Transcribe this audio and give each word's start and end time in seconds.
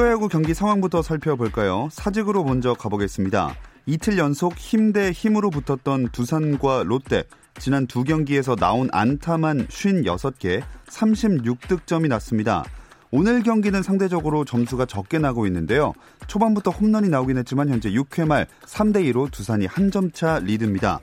프로야구 0.00 0.28
경기 0.28 0.54
상황부터 0.54 1.02
살펴볼까요? 1.02 1.90
사직으로 1.92 2.42
먼저 2.42 2.72
가보겠습니다. 2.72 3.54
이틀 3.84 4.16
연속 4.16 4.56
힘 4.56 4.94
대 4.94 5.10
힘으로 5.10 5.50
붙었던 5.50 6.08
두산과 6.10 6.84
롯데. 6.86 7.24
지난 7.58 7.86
두 7.86 8.02
경기에서 8.02 8.56
나온 8.56 8.88
안타만 8.92 9.66
56개, 9.66 10.62
36득점이 10.88 12.08
났습니다. 12.08 12.64
오늘 13.10 13.42
경기는 13.42 13.82
상대적으로 13.82 14.46
점수가 14.46 14.86
적게 14.86 15.18
나고 15.18 15.46
있는데요. 15.48 15.92
초반부터 16.28 16.70
홈런이 16.70 17.10
나오긴 17.10 17.36
했지만 17.36 17.68
현재 17.68 17.90
6회 17.90 18.26
말 18.26 18.46
3대 18.64 19.04
2로 19.12 19.30
두산이 19.30 19.66
한 19.66 19.90
점 19.90 20.10
차 20.12 20.38
리드입니다. 20.38 20.98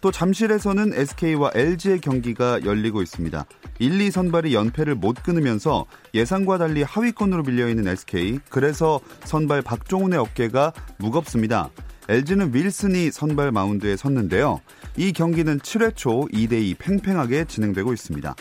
또 0.00 0.10
잠실에서는 0.10 0.92
SK와 0.92 1.50
LG의 1.54 2.00
경기가 2.00 2.64
열리고 2.64 3.02
있습니다. 3.02 3.44
1, 3.78 4.00
2 4.00 4.10
선발이 4.10 4.54
연패를 4.54 4.94
못 4.94 5.22
끊으면서 5.22 5.86
예상과 6.14 6.58
달리 6.58 6.82
하위권으로 6.82 7.42
밀려있는 7.42 7.88
SK, 7.88 8.40
그래서 8.48 9.00
선발 9.24 9.62
박종훈의 9.62 10.18
어깨가 10.18 10.72
무겁습니다. 10.98 11.70
LG는 12.08 12.54
윌슨이 12.54 13.10
선발 13.10 13.52
마운드에 13.52 13.96
섰는데요. 13.96 14.60
이 14.96 15.12
경기는 15.12 15.58
7회 15.58 15.94
초 15.94 16.26
2대2 16.32 16.78
팽팽하게 16.78 17.44
진행되고 17.44 17.92
있습니다. 17.92 18.34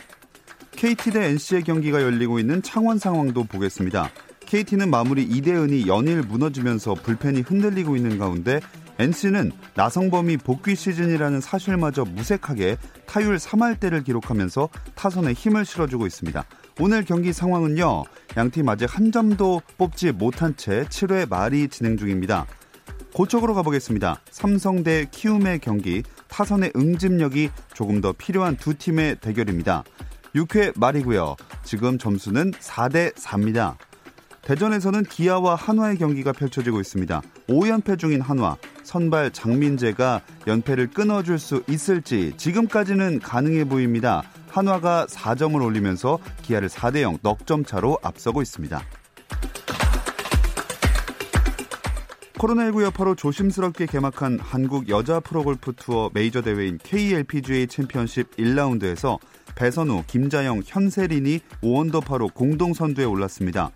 KT 0.71 1.11
대 1.11 1.25
NC의 1.25 1.63
경기가 1.63 2.01
열리고 2.01 2.39
있는 2.39 2.61
창원 2.61 2.97
상황도 2.99 3.45
보겠습니다. 3.45 4.09
KT는 4.45 4.89
마무리 4.89 5.23
이대은이 5.23 5.87
연일 5.87 6.21
무너지면서 6.21 6.93
불펜이 6.93 7.41
흔들리고 7.41 7.97
있는 7.97 8.17
가운데 8.17 8.61
NC는 8.99 9.51
나성범이 9.75 10.37
복귀 10.37 10.75
시즌이라는 10.75 11.39
사실마저 11.39 12.03
무색하게 12.03 12.77
타율 13.05 13.37
3할대를 13.37 14.03
기록하면서 14.03 14.69
타선에 14.95 15.33
힘을 15.33 15.65
실어주고 15.65 16.07
있습니다. 16.07 16.43
오늘 16.79 17.05
경기 17.05 17.31
상황은요. 17.31 18.03
양팀 18.35 18.67
아직 18.69 18.85
한 18.95 19.11
점도 19.11 19.61
뽑지 19.77 20.11
못한 20.13 20.55
채 20.55 20.83
7회 20.85 21.29
말이 21.29 21.67
진행 21.67 21.97
중입니다. 21.97 22.45
고쪽으로 23.13 23.53
가보겠습니다. 23.55 24.21
삼성 24.29 24.83
대 24.83 25.07
키움의 25.09 25.59
경기 25.59 26.03
타선의 26.27 26.73
응집력이 26.75 27.49
조금 27.73 28.01
더 28.01 28.13
필요한 28.13 28.57
두 28.57 28.75
팀의 28.75 29.17
대결입니다. 29.21 29.83
6회 30.35 30.77
말이고요. 30.79 31.35
지금 31.63 31.97
점수는 31.97 32.51
4대 32.51 33.13
4입니다. 33.15 33.75
대전에서는 34.47 35.03
기아와 35.03 35.55
한화의 35.55 35.97
경기가 35.97 36.31
펼쳐지고 36.31 36.79
있습니다. 36.79 37.21
5연패 37.49 37.99
중인 37.99 38.21
한화, 38.21 38.55
선발 38.83 39.31
장민재가 39.31 40.21
연패를 40.47 40.91
끊어줄 40.91 41.37
수 41.37 41.63
있을지 41.67 42.31
지금까지는 42.37 43.19
가능해 43.19 43.65
보입니다. 43.65 44.23
한화가 44.49 45.07
4점을 45.07 45.61
올리면서 45.61 46.19
기아를 46.43 46.69
4대0 46.69 47.19
넉점 47.23 47.65
차로 47.65 47.99
앞서고 48.01 48.41
있습니다. 48.41 48.81
코로나19 52.35 52.83
여파로 52.83 53.15
조심스럽게 53.15 53.85
개막한 53.85 54.39
한국 54.39 54.87
여자 54.87 55.19
프로골프 55.19 55.73
투어 55.75 56.09
메이저 56.13 56.41
대회인 56.41 56.77
KLPGA 56.81 57.67
챔피언십 57.67 58.37
1라운드에서 58.37 59.19
배선우, 59.55 60.03
김자영, 60.07 60.61
현세린이 60.65 61.41
5언더파로 61.61 62.33
공동 62.33 62.73
선두에 62.73 63.03
올랐습니다. 63.03 63.71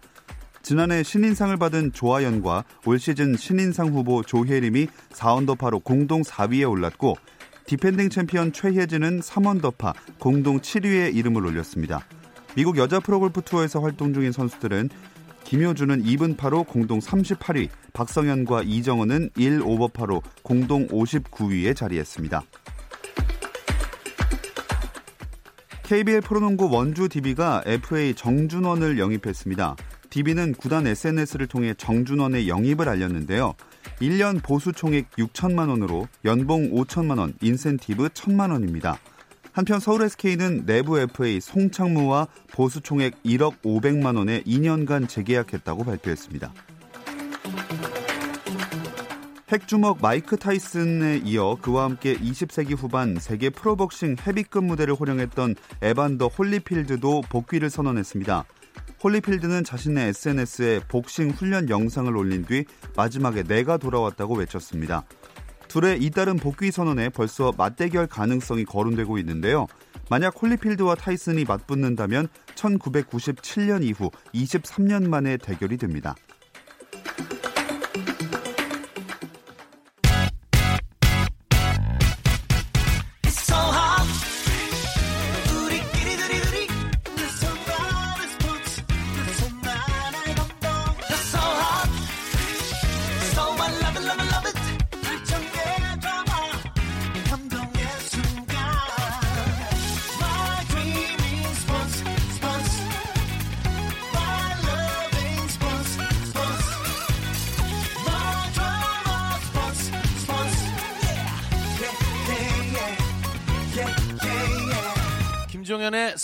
지난해 0.62 1.04
신인상을 1.04 1.56
받은 1.58 1.92
조아연과 1.94 2.64
올 2.86 3.00
시즌 3.00 3.36
신인상 3.36 3.90
후보 3.90 4.22
조혜림이 4.22 4.88
4언더파로 5.12 5.84
공동 5.84 6.22
4위에 6.22 6.70
올랐고 6.70 7.16
디펜딩 7.66 8.10
챔피언 8.10 8.52
최혜진은 8.52 9.22
3언더파 9.22 9.94
공동 10.20 10.60
7위에 10.60 11.16
이름을 11.16 11.46
올렸습니다. 11.46 12.06
미국 12.56 12.78
여자 12.78 13.00
프로골프 13.00 13.42
투어에서 13.42 13.80
활동 13.80 14.14
중인 14.14 14.32
선수들은 14.32 14.90
김효주는 15.44 16.04
이븐 16.03 16.38
파로 16.38 16.64
공동 16.64 17.00
38위, 17.00 17.70
박성현과 17.94 18.64
이정은은 18.64 19.32
1 19.36 19.62
오버파로 19.64 20.22
공동 20.44 20.88
59위에 20.88 21.76
자리했습니다. 21.76 22.44
KBL 25.84 26.22
프로농구 26.22 26.70
원주 26.70 27.10
DB가 27.10 27.64
FA 27.66 28.14
정준원을 28.14 28.98
영입했습니다. 28.98 29.76
DB는 30.12 30.56
구단 30.56 30.86
SNS를 30.86 31.48
통해 31.48 31.74
정준원의 31.74 32.50
영입을 32.50 32.90
알렸는데요. 32.90 33.56
1년 34.02 34.44
보수 34.44 34.74
총액 34.74 35.10
6천만 35.12 35.70
원으로 35.70 36.08
연봉 36.26 36.70
5천만 36.72 37.18
원, 37.18 37.34
인센티브 37.42 38.10
1천만 38.10 38.52
원입니다. 38.52 39.00
한편 39.54 39.80
서울 39.80 40.04
SK는 40.04 40.66
내부 40.66 41.00
FA 41.00 41.40
송창무와 41.40 42.28
보수 42.52 42.82
총액 42.82 43.24
1억 43.24 43.62
500만 43.64 44.18
원에 44.18 44.44
2년간 44.44 45.08
재계약했다고 45.08 45.86
발표했습니다. 45.86 46.54
핵주먹 49.50 50.00
마이크 50.02 50.38
타이슨에 50.38 51.22
이어 51.26 51.58
그와 51.62 51.86
함께 51.86 52.16
20세기 52.16 52.78
후반 52.78 53.18
세계 53.20 53.50
프로복싱 53.50 54.18
헤비급 54.26 54.64
무대를 54.64 54.94
호령했던 54.94 55.56
에반더 55.82 56.28
홀리필드도 56.28 57.24
복귀를 57.30 57.70
선언했습니다. 57.70 58.46
홀리필드는 59.03 59.63
자신의 59.63 60.09
SNS에 60.09 60.81
복싱 60.88 61.31
훈련 61.31 61.69
영상을 61.69 62.16
올린 62.16 62.45
뒤 62.45 62.66
마지막에 62.95 63.44
내가 63.44 63.78
돌아왔다고 63.78 64.35
외쳤습니다. 64.35 65.03
둘의 65.67 66.03
잇따른 66.03 66.35
복귀 66.35 66.69
선언에 66.69 67.09
벌써 67.09 67.53
맞대결 67.57 68.07
가능성이 68.07 68.66
거론되고 68.66 69.17
있는데요. 69.19 69.67
만약 70.09 70.39
홀리필드와 70.41 70.95
타이슨이 70.95 71.45
맞붙는다면 71.45 72.28
1997년 72.56 73.84
이후 73.84 74.12
23년 74.34 75.07
만에 75.07 75.38
대결이 75.38 75.78
됩니다. 75.78 76.16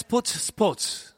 김종 0.10 1.17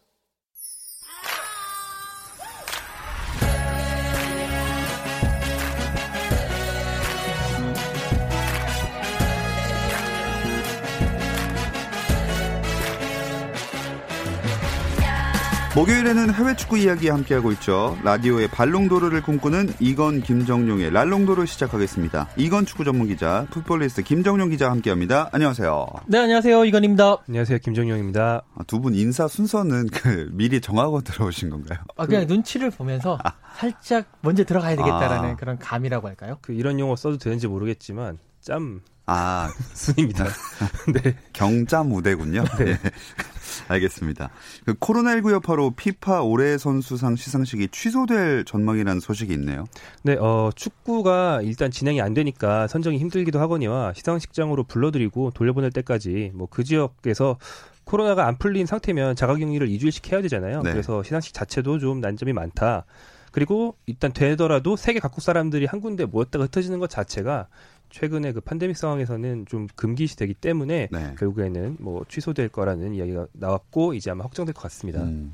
목요일에는 15.75 16.33
해외 16.33 16.55
축구 16.55 16.79
이야기 16.79 17.09
함께하고 17.09 17.51
있죠. 17.53 17.95
라디오의 18.03 18.47
발롱도르를 18.47 19.21
꿈꾸는 19.21 19.71
이건 19.79 20.21
김정용의 20.21 20.89
랄롱도르 20.89 21.45
시작하겠습니다. 21.45 22.27
이건 22.37 22.65
축구 22.65 22.83
전문 22.83 23.07
기자, 23.07 23.45
풋볼리스트 23.51 24.01
김정용 24.01 24.49
기자 24.49 24.71
함께합니다. 24.71 25.29
안녕하세요. 25.31 25.85
네, 26.07 26.17
안녕하세요. 26.17 26.65
이건입니다. 26.65 27.17
안녕하세요. 27.27 27.59
김정용입니다. 27.59 28.41
아, 28.55 28.63
두분 28.65 28.95
인사 28.95 29.27
순서는 29.27 29.87
그 29.93 30.29
미리 30.33 30.59
정하고 30.59 31.01
들어오신 31.01 31.51
건가요? 31.51 31.79
아, 31.97 32.07
그냥 32.07 32.25
그... 32.25 32.33
눈치를 32.33 32.71
보면서 32.71 33.19
살짝 33.55 34.05
먼저 34.21 34.43
들어가야 34.43 34.75
되겠다라는 34.75 35.29
아... 35.29 35.35
그런 35.35 35.59
감이라고 35.59 36.07
할까요? 36.07 36.39
그 36.41 36.51
이런 36.51 36.79
용어 36.79 36.95
써도 36.95 37.17
되는지 37.19 37.47
모르겠지만 37.47 38.17
짬 38.41 38.81
아, 39.11 39.51
순입니다. 39.73 40.25
네. 40.93 41.15
경자 41.33 41.81
무대군요. 41.81 42.43
네. 42.59 42.77
알겠습니다. 43.67 44.29
그 44.65 44.75
코로나19 44.75 45.31
여파로 45.31 45.71
피파 45.71 46.21
올해 46.21 46.59
선수상 46.59 47.15
시상식이 47.15 47.69
취소될 47.69 48.45
전망이라는 48.45 48.99
소식이 48.99 49.33
있네요. 49.33 49.65
네, 50.03 50.13
어, 50.13 50.51
축구가 50.55 51.41
일단 51.41 51.71
진행이 51.71 51.99
안 52.01 52.13
되니까 52.13 52.67
선정이 52.67 52.99
힘들기도 52.99 53.39
하거니와 53.39 53.93
시상식장으로 53.95 54.65
불러들이고 54.65 55.31
돌려보낼 55.31 55.71
때까지 55.71 56.31
뭐 56.35 56.47
그 56.49 56.63
지역에서 56.63 57.37
코로나가 57.85 58.27
안 58.27 58.37
풀린 58.37 58.67
상태면 58.67 59.15
자가격리를 59.15 59.67
2주일씩 59.67 60.11
해야 60.11 60.21
되잖아요. 60.21 60.61
네. 60.61 60.71
그래서 60.71 61.01
시상식 61.01 61.33
자체도 61.33 61.79
좀 61.79 62.01
난점이 62.01 62.33
많다. 62.33 62.85
그리고 63.31 63.75
일단 63.85 64.11
되더라도 64.11 64.75
세계 64.75 64.99
각국 64.99 65.21
사람들이 65.21 65.65
한 65.65 65.81
군데 65.81 66.05
모였다가 66.05 66.45
흩어지는 66.45 66.79
것 66.79 66.89
자체가 66.89 67.47
최근에 67.89 68.33
그 68.33 68.41
팬데믹 68.41 68.77
상황에서는 68.77 69.45
좀 69.47 69.67
금기시되기 69.75 70.35
때문에 70.35 70.89
네. 70.91 71.15
결국에는 71.17 71.77
뭐 71.79 72.05
취소될 72.07 72.49
거라는 72.49 72.93
이야기가 72.93 73.27
나왔고 73.33 73.93
이제 73.93 74.11
아마 74.11 74.23
확정될 74.23 74.53
것 74.53 74.61
같습니다. 74.63 75.01
음. 75.03 75.33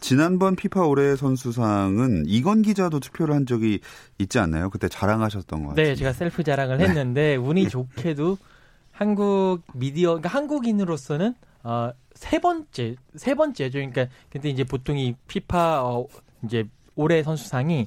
지난번 0.00 0.54
피파 0.54 0.86
올해 0.86 1.16
선수상은 1.16 2.24
이건 2.26 2.60
기자도 2.60 3.00
투표를 3.00 3.34
한 3.34 3.46
적이 3.46 3.80
있지 4.18 4.38
않나요? 4.38 4.68
그때 4.68 4.88
자랑하셨던 4.88 5.62
것 5.62 5.68
같아요. 5.70 5.86
네, 5.86 5.94
제가 5.94 6.12
셀프 6.12 6.42
자랑을 6.42 6.76
네. 6.76 6.88
했는데 6.88 7.36
운이 7.40 7.70
좋게도 7.70 8.36
한국 8.92 9.62
미디어, 9.72 10.10
그러니까 10.10 10.28
한국인으로서는 10.28 11.34
어, 11.62 11.90
세 12.14 12.38
번째, 12.38 12.96
세 13.16 13.34
번째죠. 13.34 13.78
그러니까 13.78 14.06
근데 14.28 14.50
이제 14.50 14.62
보통 14.62 14.98
이 14.98 15.14
피파 15.26 15.82
어, 15.82 16.06
이제 16.44 16.64
올해 16.94 17.22
선수상이 17.22 17.86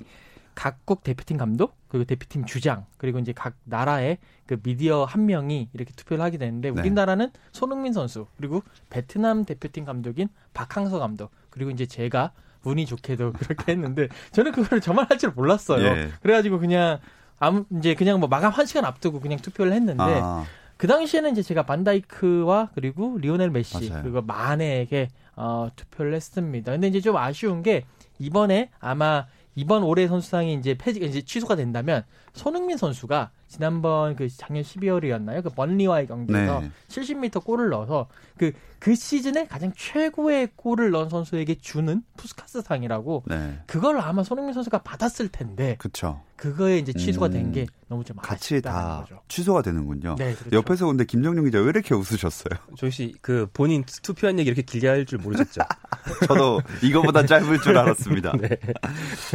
각국 0.57 1.03
대표팀 1.03 1.37
감독 1.37 1.77
그리고 1.87 2.03
대표팀 2.03 2.45
주장 2.45 2.87
그리고 2.97 3.19
이제 3.19 3.31
각 3.31 3.53
나라의 3.63 4.17
그 4.47 4.59
미디어 4.59 5.05
한 5.05 5.27
명이 5.27 5.69
이렇게 5.71 5.93
투표를 5.95 6.23
하게 6.23 6.39
되는데 6.39 6.71
네. 6.71 6.81
우리나라는 6.81 7.29
손흥민 7.51 7.93
선수 7.93 8.25
그리고 8.37 8.63
베트남 8.89 9.45
대표팀 9.45 9.85
감독인 9.85 10.29
박항서 10.55 10.97
감독 10.97 11.29
그리고 11.51 11.69
이제 11.69 11.85
제가 11.85 12.31
운이 12.63 12.87
좋게도 12.87 13.33
그렇게 13.37 13.73
했는데 13.73 14.07
저는 14.31 14.51
그거를 14.51 14.81
저만 14.81 15.05
할 15.07 15.19
줄 15.19 15.29
몰랐어요. 15.29 15.85
예. 15.85 16.09
그래가지고 16.23 16.57
그냥 16.57 16.97
아무 17.37 17.65
이제 17.77 17.93
그냥 17.93 18.19
뭐 18.19 18.27
마감 18.27 18.51
한 18.51 18.65
시간 18.65 18.83
앞두고 18.83 19.19
그냥 19.19 19.37
투표를 19.37 19.73
했는데 19.73 20.01
아. 20.23 20.43
그 20.77 20.87
당시에는 20.87 21.33
이제 21.33 21.43
제가 21.43 21.67
반다이크와 21.67 22.69
그리고 22.73 23.19
리오넬 23.19 23.51
메시 23.51 23.89
맞아요. 23.91 24.01
그리고 24.01 24.23
마네에게 24.23 25.09
어, 25.35 25.69
투표를 25.75 26.15
했습니다. 26.15 26.71
근데 26.71 26.87
이제 26.87 26.99
좀 26.99 27.15
아쉬운 27.15 27.61
게 27.61 27.83
이번에 28.17 28.71
아마 28.79 29.27
이번 29.57 29.81
올해 29.83 30.07
선수상이 30.07 30.53
이제 30.53 30.75
폐지 30.75 31.03
이제 31.03 31.23
취소가 31.23 31.55
된다면 31.55 32.05
손흥민 32.33 32.77
선수가 32.77 33.31
지난번 33.47 34.15
그 34.15 34.27
작년 34.29 34.63
12월이었나요? 34.63 35.43
그 35.43 35.49
번리와의 35.49 36.07
경기에서 36.07 36.59
네. 36.61 36.71
70m 36.89 37.43
골을 37.43 37.69
넣어서 37.69 38.07
그 38.37 38.51
그 38.79 38.95
시즌에 38.95 39.47
가장 39.47 39.71
최고의 39.75 40.49
골을 40.55 40.91
넣은 40.91 41.09
선수에게 41.09 41.55
주는 41.55 42.03
푸스카스 42.15 42.61
상이라고 42.61 43.23
네. 43.25 43.59
그걸 43.65 43.99
아마 43.99 44.23
손흥민 44.23 44.53
선수가 44.53 44.79
받았을 44.83 45.29
텐데 45.29 45.75
그쵸. 45.79 46.21
그거에 46.35 46.77
이제 46.77 46.93
취소가 46.93 47.27
음, 47.27 47.31
된게 47.31 47.65
너무 47.87 48.03
좀 48.03 48.15
같이 48.17 48.61
다 48.61 48.99
거죠. 49.01 49.19
취소가 49.27 49.63
되는군요. 49.63 50.15
네, 50.19 50.35
그렇죠. 50.35 50.55
옆에서 50.55 50.85
근데 50.85 51.03
김정용 51.03 51.45
기자 51.45 51.57
왜 51.59 51.69
이렇게 51.69 51.95
웃으셨어요? 51.95 52.59
조씨 52.75 53.15
그 53.21 53.47
본인 53.53 53.83
투표한 54.03 54.37
얘기 54.37 54.47
이렇게 54.47 54.61
길게 54.61 54.87
할 54.87 55.07
줄 55.07 55.17
모르셨죠? 55.17 55.61
저도 56.27 56.61
이거보다 56.83 57.25
짧을 57.25 57.59
줄 57.61 57.75
알았습니다. 57.77 58.33
네. 58.39 58.49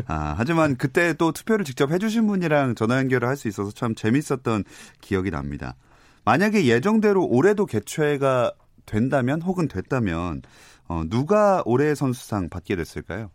아, 0.06 0.34
하지만 0.38 0.76
그때 0.76 1.14
또 1.14 1.32
투표를 1.32 1.64
직접 1.64 1.90
해주신 1.90 2.26
분이랑 2.28 2.76
전화 2.76 2.98
연결을 2.98 3.26
할 3.26 3.36
수 3.36 3.48
있어서 3.48 3.72
참 3.72 3.94
재밌었던 4.02 4.64
기억이 5.00 5.30
납니다. 5.30 5.76
만약에 6.24 6.66
예정대로 6.66 7.24
올해도 7.24 7.66
개최가 7.66 8.52
된다면 8.84 9.40
혹은 9.42 9.68
됐다면 9.68 10.42
어, 10.88 11.02
누가 11.08 11.62
올해 11.64 11.94
선수상 11.94 12.48
받게 12.48 12.76
됐을까요? 12.76 13.30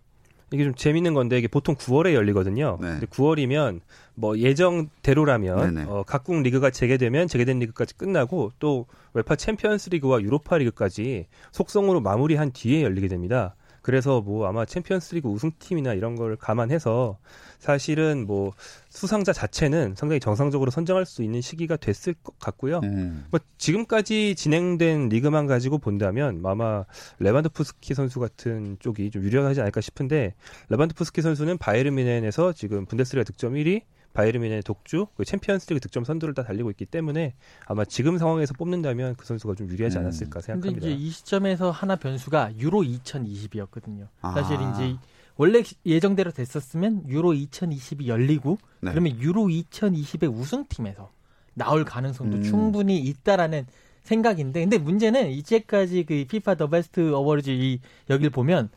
이게 0.51 0.63
좀 0.63 0.73
재밌는 0.73 1.13
건데 1.13 1.37
이게 1.37 1.47
보통 1.49 1.75
9월에 1.75 2.13
열리거든요. 2.13 2.77
네. 2.79 2.87
근데 2.91 3.05
9월이면 3.07 3.81
뭐 4.15 4.37
예정대로라면 4.37 5.87
어, 5.89 6.03
각국 6.07 6.41
리그가 6.41 6.69
재개되면 6.69 7.27
재개된 7.27 7.59
리그까지 7.59 7.97
끝나고 7.97 8.51
또 8.59 8.87
UEFA 9.13 9.35
챔피언스 9.35 9.89
리그와 9.89 10.21
유로파 10.21 10.57
리그까지 10.57 11.27
속성으로 11.51 11.99
마무리한 11.99 12.51
뒤에 12.51 12.83
열리게 12.83 13.09
됩니다. 13.09 13.55
그래서 13.87 14.19
뭐 14.19 14.47
아마 14.47 14.65
챔피언스리그 14.65 15.29
우승팀이나 15.29 15.93
이런 15.93 16.17
걸 16.17 16.35
감안해서 16.35 17.17
사실은 17.57 18.27
뭐 18.27 18.51
수상자 18.89 19.31
자체는 19.31 19.95
상당히 19.95 20.19
정상적으로 20.19 20.71
선정할 20.71 21.05
수 21.05 21.23
있는 21.23 21.39
시기가 21.39 21.77
됐을 21.77 22.13
것 22.15 22.37
같고요. 22.37 22.81
음. 22.83 23.23
뭐 23.31 23.39
지금까지 23.57 24.35
진행된 24.35 25.07
리그만 25.07 25.47
가지고 25.47 25.77
본다면 25.77 26.41
아마 26.43 26.83
레반도프스키 27.19 27.94
선수 27.93 28.19
같은 28.19 28.75
쪽이 28.79 29.09
좀 29.09 29.23
유리하지 29.23 29.61
않을까 29.61 29.79
싶은데 29.79 30.33
레반도프스키 30.67 31.21
선수는 31.21 31.57
바이에른 31.57 31.95
뮌헨에서 31.95 32.51
지금 32.51 32.85
분데스리가 32.85 33.23
득점 33.23 33.53
1위, 33.53 33.83
바이에른 34.17 34.41
뮌헨의 34.41 34.63
독주, 34.63 35.07
그 35.15 35.23
챔피언스리그 35.23 35.79
득점 35.79 36.03
선두를 36.03 36.33
다 36.33 36.43
달리고 36.43 36.71
있기 36.71 36.87
때문에 36.87 37.35
아마 37.67 37.85
지금 37.85 38.17
상황에서 38.17 38.55
뽑는다면 38.55 39.15
그 39.15 39.27
선수가 39.27 39.53
좀 39.53 39.69
유리하지 39.69 39.97
음. 39.97 40.01
않았을까 40.01 40.41
생각합니다. 40.41 40.81
근데 40.81 40.95
이제 40.95 41.05
이 41.05 41.11
시점에서 41.11 41.69
하나 41.69 41.95
변수가 41.95 42.57
유로 42.57 42.81
2020이었거든요. 42.81 44.07
아. 44.21 44.31
사실 44.31 44.57
이제 44.73 44.97
원래 45.35 45.61
예정대로 45.85 46.31
됐었으면 46.31 47.07
유로 47.07 47.33
2020이 47.33 48.07
열리고 48.07 48.57
네. 48.81 48.89
그러면 48.89 49.19
유로 49.19 49.43
2020의 49.43 50.33
우승팀에서 50.33 51.11
나올 51.53 51.85
가능성도 51.85 52.37
음. 52.37 52.43
충분히 52.43 52.97
있다라는 52.97 53.67
생각인데 54.01 54.61
근데 54.61 54.79
문제는 54.79 55.29
이제까지 55.29 56.05
그 56.05 56.25
피파 56.27 56.55
더 56.55 56.67
베스트 56.67 57.13
어워즈 57.13 57.51
이 57.51 57.81
여길 58.09 58.31
보면 58.31 58.69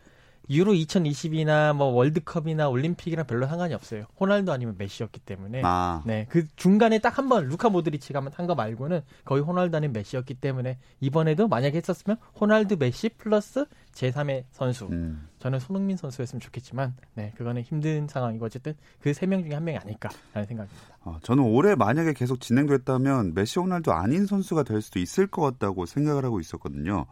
유로 0.51 0.73
2020이나 0.73 1.75
뭐 1.77 1.87
월드컵이나 1.87 2.69
올림픽이랑 2.69 3.27
별로 3.27 3.47
상관이 3.47 3.73
없어요. 3.73 4.05
호날두 4.19 4.51
아니면 4.51 4.75
메시였기 4.77 5.21
때문에. 5.21 5.63
아. 5.65 6.03
네. 6.05 6.27
그 6.29 6.45
중간에 6.57 6.99
딱 6.99 7.19
한 7.19 7.29
번 7.29 7.47
루카 7.49 7.69
모드리치가 7.71 8.21
한 8.35 8.47
거 8.47 8.55
말고는 8.57 9.03
거의 9.25 9.43
호날두 9.43 9.77
아니면 9.77 9.93
메시였기 9.93 10.35
때문에 10.35 10.79
이번에도 11.01 11.47
만약에 11.47 11.77
했었으면 11.79 12.17
호날두 12.41 12.77
메시 12.79 13.11
플러스 13.11 13.65
제3의 13.95 14.45
선수. 14.51 14.87
음. 14.87 15.29
저는 15.39 15.59
손흥민 15.61 15.97
선수였으면 15.97 16.41
좋겠지만 16.41 16.95
네, 17.15 17.33
그거는 17.37 17.63
힘든 17.63 18.07
상황이고 18.09 18.45
어쨌든 18.45 18.75
그 19.01 19.11
세 19.11 19.27
명 19.27 19.43
중에 19.43 19.55
한 19.55 19.65
명이 19.65 19.79
아닐까라는 19.79 20.47
생각입니다. 20.47 20.83
어, 21.05 21.19
저는 21.23 21.45
올해 21.45 21.75
만약에 21.75 22.13
계속 22.13 22.41
진행됐다면 22.41 23.35
메시 23.35 23.59
호날두 23.61 23.93
아닌 23.93 24.27
선수가 24.27 24.65
될 24.65 24.83
수도 24.83 24.99
있을 24.99 25.27
것 25.29 25.43
같다고 25.43 25.87
생각을 25.87 26.25
하고 26.25 26.41
있었거든요. 26.41 27.07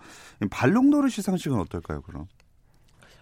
발롱도르 0.50 1.08
시상식은 1.08 1.58
어떨까요, 1.60 2.02
그럼? 2.02 2.26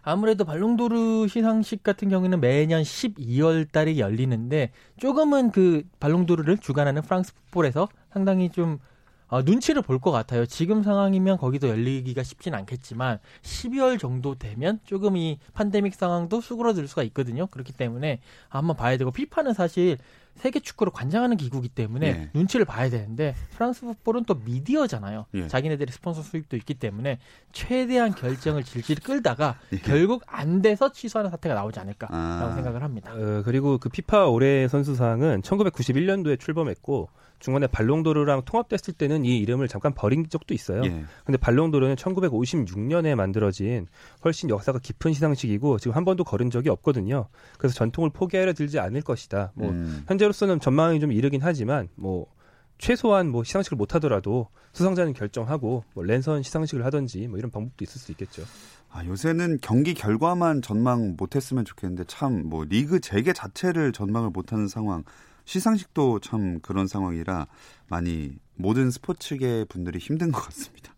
아무래도 0.08 0.44
발롱도르 0.44 1.26
시상식 1.28 1.82
같은 1.82 2.08
경우에는 2.08 2.40
매년 2.40 2.82
12월 2.82 3.68
달에 3.72 3.98
열리는데 3.98 4.70
조금은 4.98 5.50
그 5.50 5.82
발롱도르를 5.98 6.58
주관하는 6.58 7.02
프랑스 7.02 7.34
풋볼에서 7.34 7.88
상당히 8.12 8.50
좀 8.50 8.78
어, 9.28 9.42
눈치를 9.42 9.82
볼 9.82 9.98
것 9.98 10.10
같아요. 10.12 10.46
지금 10.46 10.82
상황이면 10.82 11.38
거기도 11.38 11.68
열리기가 11.68 12.22
쉽진 12.22 12.54
않겠지만 12.54 13.18
12월 13.42 13.98
정도 13.98 14.34
되면 14.36 14.78
조금 14.84 15.16
이 15.16 15.38
팬데믹 15.54 15.94
상황도 15.94 16.40
수그러들 16.40 16.86
수가 16.86 17.02
있거든요. 17.04 17.46
그렇기 17.48 17.72
때문에 17.72 18.20
한번 18.48 18.76
봐야 18.76 18.96
되고 18.96 19.10
피파는 19.10 19.54
사실 19.54 19.96
세계 20.36 20.60
축구를 20.60 20.92
관장하는 20.92 21.38
기구기 21.38 21.70
때문에 21.70 22.06
예. 22.06 22.30
눈치를 22.34 22.66
봐야 22.66 22.90
되는데 22.90 23.34
프랑스 23.52 23.86
풋볼은 23.86 24.24
또 24.24 24.34
미디어잖아요. 24.34 25.24
예. 25.32 25.48
자기네들의 25.48 25.90
스폰서 25.94 26.20
수입도 26.22 26.56
있기 26.58 26.74
때문에 26.74 27.18
최대한 27.52 28.14
결정을 28.14 28.62
질질 28.62 29.00
끌다가 29.00 29.58
예. 29.72 29.78
결국 29.78 30.22
안 30.26 30.60
돼서 30.60 30.92
취소하는 30.92 31.30
사태가 31.30 31.54
나오지 31.54 31.80
않을까라고 31.80 32.14
아. 32.14 32.54
생각을 32.54 32.82
합니다. 32.82 33.12
어, 33.14 33.42
그리고 33.46 33.78
그 33.78 33.88
피파 33.88 34.26
올해 34.28 34.68
선수상은 34.68 35.40
1991년도에 35.40 36.38
출범했고 36.38 37.08
중간에 37.38 37.66
발롱도르랑 37.66 38.42
통합됐을 38.44 38.94
때는 38.94 39.24
이 39.24 39.38
이름을 39.38 39.68
잠깐 39.68 39.92
버린 39.94 40.28
적도 40.28 40.54
있어요. 40.54 40.82
예. 40.84 41.04
근데 41.24 41.38
발롱도르는 41.38 41.96
1956년에 41.96 43.14
만들어진 43.14 43.86
훨씬 44.24 44.48
역사가 44.50 44.78
깊은 44.78 45.12
시상식이고 45.12 45.78
지금 45.78 45.96
한 45.96 46.04
번도 46.04 46.24
거른 46.24 46.50
적이 46.50 46.70
없거든요. 46.70 47.28
그래서 47.58 47.74
전통을 47.74 48.10
포기하려 48.10 48.52
들지 48.52 48.78
않을 48.78 49.02
것이다. 49.02 49.52
뭐 49.54 49.70
음. 49.70 50.04
현재로서는 50.08 50.60
전망이 50.60 51.00
좀 51.00 51.12
이르긴 51.12 51.40
하지만 51.42 51.88
뭐 51.94 52.26
최소한 52.78 53.28
뭐 53.30 53.42
시상식을 53.44 53.76
못 53.76 53.94
하더라도 53.94 54.48
수상자는 54.72 55.14
결정하고 55.14 55.84
뭐 55.94 56.04
랜선 56.04 56.42
시상식을 56.42 56.84
하든지 56.84 57.26
뭐 57.28 57.38
이런 57.38 57.50
방법도 57.50 57.82
있을 57.84 57.98
수 58.00 58.12
있겠죠. 58.12 58.42
아, 58.90 59.04
요새는 59.04 59.58
경기 59.62 59.94
결과만 59.94 60.62
전망 60.62 61.16
못했으면 61.16 61.64
좋겠는데 61.64 62.04
참 62.04 62.44
뭐 62.46 62.64
리그 62.64 63.00
재개 63.00 63.32
자체를 63.32 63.92
전망을 63.92 64.30
못하는 64.30 64.68
상황 64.68 65.04
시상식도 65.46 66.20
참 66.20 66.60
그런 66.60 66.86
상황이라 66.86 67.46
많이 67.88 68.32
모든 68.56 68.90
스포츠계 68.90 69.64
분들이 69.68 69.98
힘든 69.98 70.30
것 70.30 70.42
같습니다. 70.42 70.94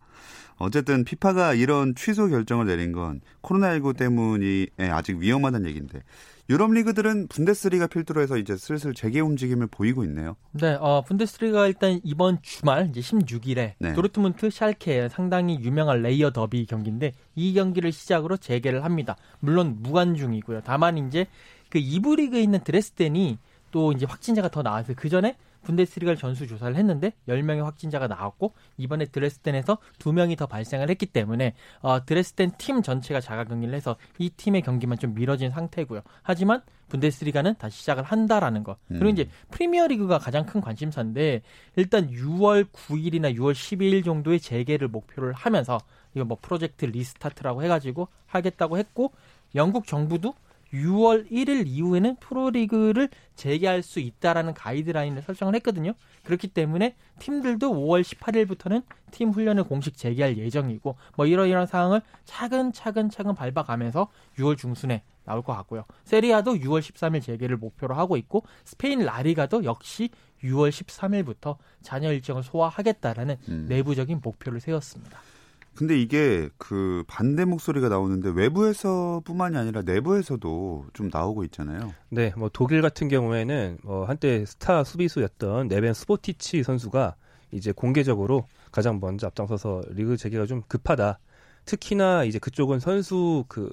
어쨌든 0.57 1.05
피파가 1.05 1.53
이런 1.53 1.95
취소 1.95 2.27
결정을 2.27 2.65
내린 2.65 2.91
건 2.91 3.21
코로나19 3.41 3.95
때문에 3.95 4.67
아직 4.91 5.17
위험하다는 5.17 5.69
얘기인데 5.69 6.03
유럽 6.49 6.71
리그들은 6.71 7.27
분데스리가 7.27 7.87
필두로 7.87 8.21
해서 8.21 8.35
이제 8.35 8.57
슬슬 8.57 8.95
재개 8.95 9.19
움직임을 9.19 9.67
보이고 9.67 10.03
있네요. 10.05 10.35
네, 10.51 10.75
어, 10.79 11.03
분데스리가 11.03 11.67
일단 11.67 12.01
이번 12.03 12.39
주말 12.41 12.89
이제 12.89 13.01
16일에 13.01 13.73
네. 13.77 13.93
도르트문트 13.93 14.49
샬케 14.49 15.09
상당히 15.09 15.59
유명한 15.61 16.01
레비어 16.01 16.31
더비 16.31 16.65
경기인데 16.65 17.13
이 17.35 17.53
경기를 17.53 17.91
시작으로 17.91 18.37
재개를 18.37 18.83
합니다. 18.83 19.15
물론 19.39 19.77
무관중이고요. 19.81 20.61
다만 20.65 20.97
이제 20.97 21.27
그 21.69 21.79
2부 21.79 22.17
리그에 22.17 22.41
있는 22.41 22.63
드레스덴이 22.63 23.37
또 23.71 23.91
이제 23.91 24.05
확진자가 24.05 24.49
더 24.49 24.63
나와서 24.63 24.93
그 24.95 25.09
전에 25.09 25.35
분데스리가를 25.63 26.17
전수 26.17 26.47
조사를 26.47 26.75
했는데 26.75 27.13
10명의 27.27 27.63
확진자가 27.63 28.07
나왔고 28.07 28.53
이번에 28.77 29.05
드레스덴에서 29.05 29.77
2명이 29.99 30.37
더 30.37 30.47
발생을 30.47 30.89
했기 30.89 31.05
때문에 31.05 31.53
어, 31.81 32.05
드레스덴 32.05 32.51
팀 32.57 32.81
전체가 32.81 33.19
자가 33.19 33.43
격리를 33.43 33.73
해서 33.73 33.97
이 34.17 34.29
팀의 34.29 34.61
경기만 34.61 34.97
좀 34.97 35.13
미뤄진 35.13 35.51
상태고요. 35.51 36.01
하지만 36.21 36.61
분데스리가는 36.87 37.55
다시 37.59 37.79
시작을 37.79 38.03
한다라는 38.03 38.63
거. 38.63 38.77
그리고 38.87 39.05
음. 39.05 39.09
이제 39.11 39.29
프리미어 39.51 39.87
리그가 39.87 40.17
가장 40.17 40.45
큰 40.45 40.59
관심사인데 40.59 41.41
일단 41.75 42.09
6월 42.09 42.65
9일이나 42.71 43.35
6월 43.35 43.53
12일 43.53 44.03
정도의 44.03 44.39
재개를 44.39 44.87
목표를 44.87 45.33
하면서 45.33 45.79
이거 46.15 46.25
뭐 46.25 46.37
Project 46.41 46.85
Restart라고 46.85 47.63
해가지고 47.63 48.07
하겠다고 48.25 48.79
했고 48.79 49.11
영국 49.55 49.85
정부도 49.85 50.33
6월 50.73 51.29
1일 51.31 51.67
이후에는 51.67 52.17
프로리그를 52.17 53.09
재개할 53.35 53.81
수 53.81 53.99
있다라는 53.99 54.53
가이드라인을 54.53 55.21
설정을 55.21 55.55
했거든요. 55.55 55.93
그렇기 56.23 56.49
때문에 56.49 56.95
팀들도 57.19 57.71
5월 57.71 58.03
18일부터는 58.03 58.83
팀 59.11 59.31
훈련을 59.31 59.63
공식 59.63 59.97
재개할 59.97 60.37
예정이고 60.37 60.95
뭐 61.15 61.25
이러이러한 61.25 61.67
상황을 61.67 62.01
차근차근 62.25 63.09
차근 63.09 63.35
밟아가면서 63.35 64.09
6월 64.37 64.57
중순에 64.57 65.03
나올 65.25 65.43
것 65.43 65.55
같고요. 65.55 65.85
세리아도 66.05 66.55
6월 66.55 66.81
13일 66.81 67.21
재개를 67.21 67.57
목표로 67.57 67.95
하고 67.95 68.17
있고 68.17 68.43
스페인 68.65 69.05
라리가도 69.05 69.63
역시 69.63 70.09
6월 70.43 70.69
13일부터 70.69 71.57
잔여 71.81 72.11
일정을 72.13 72.43
소화하겠다라는 72.43 73.37
음. 73.49 73.65
내부적인 73.69 74.21
목표를 74.23 74.59
세웠습니다. 74.59 75.19
근데 75.75 75.99
이게 75.99 76.49
그 76.57 77.03
반대 77.07 77.45
목소리가 77.45 77.89
나오는데 77.89 78.29
외부에서뿐만이 78.29 79.57
아니라 79.57 79.81
내부에서도 79.81 80.87
좀 80.93 81.09
나오고 81.11 81.43
있잖아요. 81.45 81.93
네, 82.09 82.33
뭐 82.35 82.49
독일 82.51 82.81
같은 82.81 83.07
경우에는 83.07 83.79
뭐 83.83 84.05
한때 84.05 84.45
스타 84.45 84.83
수비수였던 84.83 85.67
네벤 85.69 85.93
스포티치 85.93 86.63
선수가 86.63 87.15
이제 87.51 87.71
공개적으로 87.71 88.45
가장 88.71 88.99
먼저 88.99 89.27
앞장서서 89.27 89.83
리그 89.89 90.17
재개가 90.17 90.45
좀 90.45 90.61
급하다. 90.67 91.19
특히나 91.65 92.23
이제 92.25 92.39
그쪽은 92.39 92.79
선수 92.79 93.45
그 93.47 93.71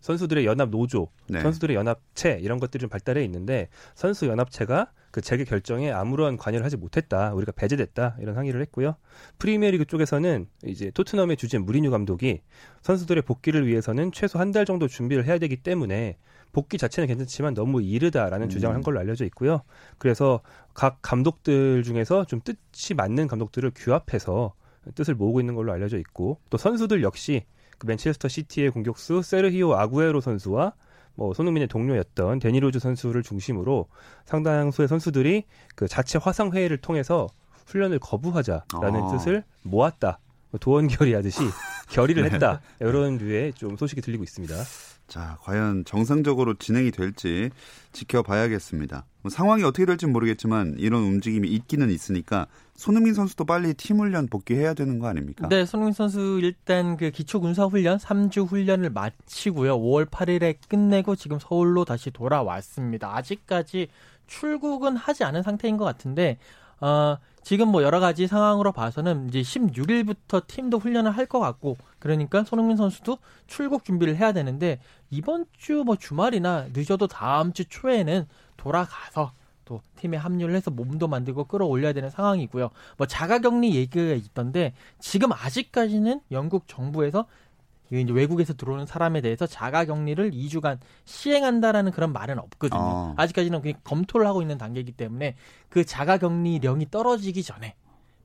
선수들의 0.00 0.46
연합 0.46 0.70
노조, 0.70 1.08
네. 1.28 1.40
선수들의 1.40 1.74
연합체 1.76 2.38
이런 2.40 2.60
것들이 2.60 2.80
좀 2.80 2.88
발달해 2.88 3.24
있는데 3.24 3.68
선수 3.94 4.26
연합체가 4.26 4.92
그 5.10 5.20
재개 5.20 5.44
결정에 5.44 5.90
아무런 5.90 6.36
관여를 6.36 6.64
하지 6.64 6.76
못했다. 6.76 7.32
우리가 7.32 7.52
배제됐다. 7.52 8.16
이런 8.20 8.36
항의를 8.36 8.60
했고요. 8.62 8.96
프리미어리그 9.38 9.86
쪽에서는 9.86 10.46
이제 10.66 10.90
토트넘의 10.90 11.36
주제 11.36 11.58
무리뉴 11.58 11.90
감독이 11.90 12.42
선수들의 12.82 13.22
복귀를 13.22 13.66
위해서는 13.66 14.12
최소 14.12 14.38
한 14.38 14.52
달 14.52 14.64
정도 14.64 14.88
준비를 14.88 15.26
해야 15.26 15.38
되기 15.38 15.56
때문에 15.56 16.16
복귀 16.52 16.78
자체는 16.78 17.06
괜찮지만 17.06 17.52
너무 17.54 17.82
이르다라는 17.82 18.46
음. 18.46 18.48
주장을 18.48 18.74
한 18.74 18.82
걸로 18.82 18.98
알려져 18.98 19.24
있고요. 19.26 19.62
그래서 19.98 20.40
각 20.72 20.98
감독들 21.02 21.82
중에서 21.82 22.24
좀 22.24 22.40
뜻이 22.42 22.94
맞는 22.94 23.28
감독들을 23.28 23.72
규합해서 23.74 24.54
뜻을 24.94 25.14
모으고 25.14 25.40
있는 25.40 25.54
걸로 25.54 25.72
알려져 25.72 25.98
있고 25.98 26.40
또 26.48 26.56
선수들 26.56 27.02
역시 27.02 27.44
그 27.76 27.86
맨체스터 27.86 28.28
시티의 28.28 28.70
공격수 28.70 29.20
세르히오 29.22 29.74
아구에로 29.74 30.20
선수와 30.20 30.72
뭐 31.18 31.34
손흥민의 31.34 31.66
동료였던 31.66 32.38
데니로즈 32.38 32.78
선수를 32.78 33.24
중심으로 33.24 33.88
상당수의 34.24 34.86
선수들이 34.86 35.46
그 35.74 35.88
자체 35.88 36.16
화상 36.16 36.52
회의를 36.52 36.76
통해서 36.76 37.26
훈련을 37.66 37.98
거부하자라는 37.98 39.02
아. 39.02 39.08
뜻을 39.10 39.42
모았다. 39.64 40.20
뭐 40.50 40.60
도원결의 40.60 41.14
하듯이 41.14 41.40
결의를 41.90 42.22
네. 42.22 42.30
했다. 42.30 42.60
이런 42.80 43.18
류의 43.18 43.52
좀 43.54 43.76
소식이 43.76 44.00
들리고 44.00 44.22
있습니다. 44.22 44.54
자, 45.08 45.38
과연 45.40 45.84
정상적으로 45.86 46.54
진행이 46.54 46.90
될지 46.90 47.50
지켜봐야겠습니다. 47.92 49.06
뭐 49.22 49.30
상황이 49.30 49.64
어떻게 49.64 49.86
될지 49.86 50.06
모르겠지만 50.06 50.76
이런 50.78 51.02
움직임이 51.02 51.48
있기는 51.48 51.88
있으니까 51.90 52.46
손흥민 52.76 53.14
선수도 53.14 53.44
빨리 53.46 53.72
팀 53.74 53.98
훈련 53.98 54.28
복귀해야 54.28 54.74
되는 54.74 54.98
거 54.98 55.08
아닙니까? 55.08 55.48
네, 55.48 55.64
손흥민 55.64 55.94
선수 55.94 56.38
일단 56.42 56.96
그 56.98 57.10
기초 57.10 57.40
군사 57.40 57.64
훈련 57.64 57.96
3주 57.96 58.46
훈련을 58.46 58.90
마치고요. 58.90 59.78
5월 59.78 60.06
8일에 60.10 60.56
끝내고 60.68 61.16
지금 61.16 61.38
서울로 61.40 61.86
다시 61.86 62.10
돌아왔습니다. 62.10 63.16
아직까지 63.16 63.88
출국은 64.26 64.96
하지 64.96 65.24
않은 65.24 65.42
상태인 65.42 65.78
것 65.78 65.84
같은데 65.86 66.38
어, 66.80 67.16
지금 67.42 67.68
뭐 67.68 67.82
여러 67.82 67.98
가지 67.98 68.26
상황으로 68.26 68.72
봐서는 68.72 69.28
이제 69.30 69.40
16일부터 69.40 70.46
팀도 70.46 70.78
훈련을 70.78 71.10
할 71.12 71.26
것 71.26 71.40
같고 71.40 71.78
그러니까 71.98 72.44
손흥민 72.44 72.76
선수도 72.76 73.18
출국 73.46 73.84
준비를 73.84 74.16
해야 74.16 74.32
되는데 74.32 74.80
이번 75.10 75.46
주 75.56 75.82
뭐 75.84 75.96
주말이나 75.96 76.68
늦어도 76.72 77.06
다음 77.06 77.52
주 77.52 77.64
초에는 77.64 78.26
돌아가서 78.56 79.32
또 79.64 79.82
팀에 79.96 80.16
합류를 80.16 80.54
해서 80.54 80.70
몸도 80.70 81.08
만들고 81.08 81.44
끌어올려야 81.44 81.92
되는 81.92 82.10
상황이고요. 82.10 82.70
뭐 82.96 83.06
자가격리 83.06 83.74
얘기가 83.74 84.14
있던데 84.14 84.72
지금 84.98 85.32
아직까지는 85.32 86.20
영국 86.30 86.66
정부에서 86.66 87.26
외국에서 87.90 88.54
들어오는 88.54 88.86
사람에 88.86 89.20
대해서 89.20 89.46
자가격리를 89.46 90.30
2주간 90.30 90.78
시행한다라는 91.04 91.92
그런 91.92 92.12
말은 92.12 92.38
없거든요. 92.38 92.80
어. 92.80 93.14
아직까지는 93.16 93.62
그냥 93.62 93.78
검토를 93.84 94.26
하고 94.26 94.42
있는 94.42 94.58
단계이기 94.58 94.92
때문에 94.92 95.36
그 95.68 95.84
자가격리령이 95.84 96.90
떨어지기 96.90 97.42
전에 97.42 97.74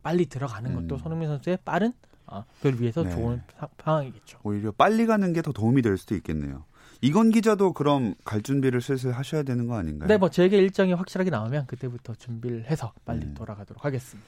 빨리 0.01 0.25
들어가는 0.25 0.73
것도 0.75 0.95
음. 0.95 0.99
손흥민 0.99 1.29
선수의 1.29 1.59
빠른 1.63 1.89
어, 1.89 2.12
그걸 2.61 2.79
위해서 2.81 3.03
네. 3.03 3.11
좋은 3.11 3.41
상황이겠죠. 3.83 4.39
오히려 4.43 4.71
빨리 4.71 5.05
가는 5.05 5.31
게 5.33 5.41
더 5.41 5.51
도움이 5.51 5.81
될 5.81 5.97
수도 5.97 6.15
있겠네요. 6.15 6.63
이건 7.01 7.31
기자도 7.31 7.73
그럼 7.73 8.15
갈 8.23 8.41
준비를 8.41 8.79
슬슬 8.81 9.11
하셔야 9.11 9.43
되는 9.43 9.67
거 9.67 9.75
아닌가요? 9.75 10.07
네, 10.07 10.17
뭐 10.17 10.29
재개 10.29 10.57
일정이 10.57 10.93
확실하게 10.93 11.29
나오면 11.31 11.65
그때부터 11.67 12.15
준비를 12.15 12.65
해서 12.71 12.93
빨리 13.03 13.25
음. 13.25 13.33
돌아가도록 13.33 13.83
하겠습니다. 13.83 14.25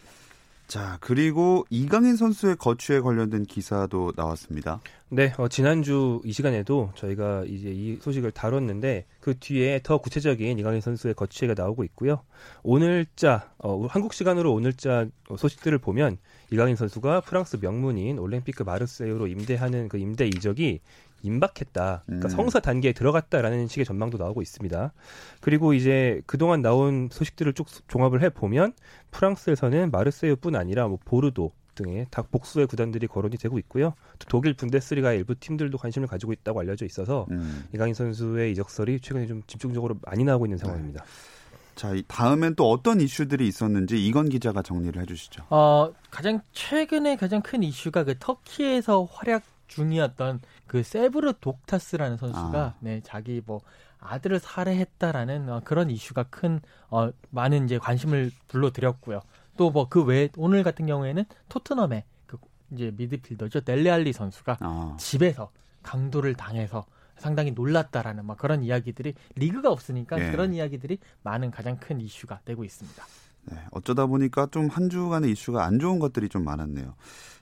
자, 0.67 0.97
그리고 0.99 1.63
이강인 1.69 2.15
선수의 2.15 2.55
거취에 2.55 2.99
관련된 2.99 3.43
기사도 3.43 4.13
나왔습니다. 4.15 4.81
네, 5.09 5.31
어, 5.37 5.47
지난주 5.47 6.19
이 6.25 6.33
시간에도 6.33 6.91
저희가 6.95 7.43
이제 7.45 7.69
이 7.69 7.97
소식을 8.01 8.31
다뤘는데 8.31 9.05
그 9.19 9.37
뒤에 9.37 9.81
더 9.83 9.99
구체적인 9.99 10.57
이강인 10.57 10.81
선수의 10.81 11.13
거취가 11.13 11.53
나오고 11.55 11.83
있고요. 11.83 12.21
오늘자, 12.63 13.51
어, 13.59 13.85
한국 13.85 14.13
시간으로 14.13 14.51
오늘자 14.53 15.05
소식들을 15.37 15.77
보면 15.77 16.17
이강인 16.51 16.75
선수가 16.75 17.21
프랑스 17.21 17.57
명문인 17.61 18.17
올림피크 18.17 18.63
마르세유로 18.63 19.27
임대하는 19.27 19.87
그 19.87 19.97
임대 19.97 20.25
이적이 20.27 20.81
임박했다. 21.25 22.03
그러니까 22.05 22.27
음. 22.27 22.29
성사 22.29 22.59
단계에 22.59 22.93
들어갔다라는 22.93 23.67
식의 23.67 23.85
전망도 23.85 24.17
나오고 24.17 24.41
있습니다. 24.41 24.93
그리고 25.41 25.73
이제 25.73 26.21
그동안 26.25 26.61
나온 26.61 27.09
소식들을 27.11 27.53
쭉 27.53 27.67
종합을 27.87 28.21
해 28.21 28.29
보면 28.29 28.73
프랑스에서는 29.11 29.91
마르세유뿐 29.91 30.55
아니라 30.55 30.87
뭐 30.87 30.97
보르도 31.03 31.51
등의 31.75 32.07
다 32.09 32.21
복수의 32.21 32.67
구단들이 32.67 33.07
거론이 33.07 33.37
되고 33.37 33.59
있고요. 33.59 33.93
또 34.17 34.25
독일 34.29 34.55
분데스리가의 34.55 35.19
일부 35.19 35.35
팀들도 35.35 35.77
관심을 35.77 36.07
가지고 36.07 36.33
있다고 36.33 36.61
알려져 36.61 36.85
있어서 36.85 37.27
음. 37.31 37.65
이강인 37.73 37.93
선수의 37.93 38.51
이적설이 38.53 39.01
최근에 39.01 39.27
좀 39.27 39.43
집중적으로 39.45 39.97
많이 40.03 40.23
나오고 40.23 40.45
있는 40.45 40.57
상황입니다. 40.57 41.03
네. 41.03 41.35
자, 41.75 41.93
다음엔 42.07 42.55
또 42.55 42.69
어떤 42.69 43.01
이슈들이 43.01 43.47
있었는지 43.47 44.03
이건 44.05 44.29
기자가 44.29 44.61
정리를 44.61 44.99
해주시죠. 45.01 45.43
어, 45.49 45.91
가장 46.09 46.41
최근에 46.53 47.17
가장 47.17 47.41
큰 47.41 47.63
이슈가 47.63 48.05
그 48.05 48.15
터키에서 48.17 49.03
활약 49.11 49.43
중이었던 49.67 50.41
그 50.67 50.83
세브르 50.83 51.33
독타스라는 51.41 52.17
선수가 52.17 52.59
아. 52.59 52.75
네 52.79 53.01
자기 53.03 53.41
뭐 53.45 53.61
아들을 53.99 54.39
살해했다라는 54.39 55.49
어, 55.49 55.61
그런 55.63 55.89
이슈가 55.89 56.23
큰 56.23 56.59
어, 56.89 57.09
많은 57.31 57.65
이제 57.65 57.77
관심을 57.77 58.31
불러들였고요. 58.47 59.21
또 59.57 59.69
뭐 59.71 59.87
그외 59.87 60.29
오늘 60.37 60.63
같은 60.63 60.85
경우에는 60.85 61.23
토트넘의 61.49 62.03
그 62.27 62.37
이제 62.71 62.91
미드필더죠 62.95 63.61
델레알리 63.61 64.13
선수가 64.13 64.57
아. 64.59 64.97
집에서 64.99 65.49
강도를 65.81 66.35
당해서 66.35 66.85
상당히 67.17 67.51
놀랐다라는 67.51 68.25
막 68.25 68.37
그런 68.37 68.63
이야기들이 68.63 69.13
리그가 69.35 69.71
없으니까 69.71 70.19
예. 70.19 70.31
그런 70.31 70.53
이야기들이 70.53 70.99
많은 71.23 71.51
가장 71.51 71.77
큰 71.77 72.01
이슈가 72.01 72.41
되고 72.43 72.63
있습니다. 72.63 73.03
네, 73.51 73.57
어쩌다 73.71 74.05
보니까 74.07 74.47
좀 74.51 74.67
한 74.69 74.89
주간의 74.89 75.31
이슈가 75.31 75.65
안 75.65 75.79
좋은 75.79 75.99
것들이 75.99 76.29
좀 76.29 76.43
많았네요. 76.43 76.95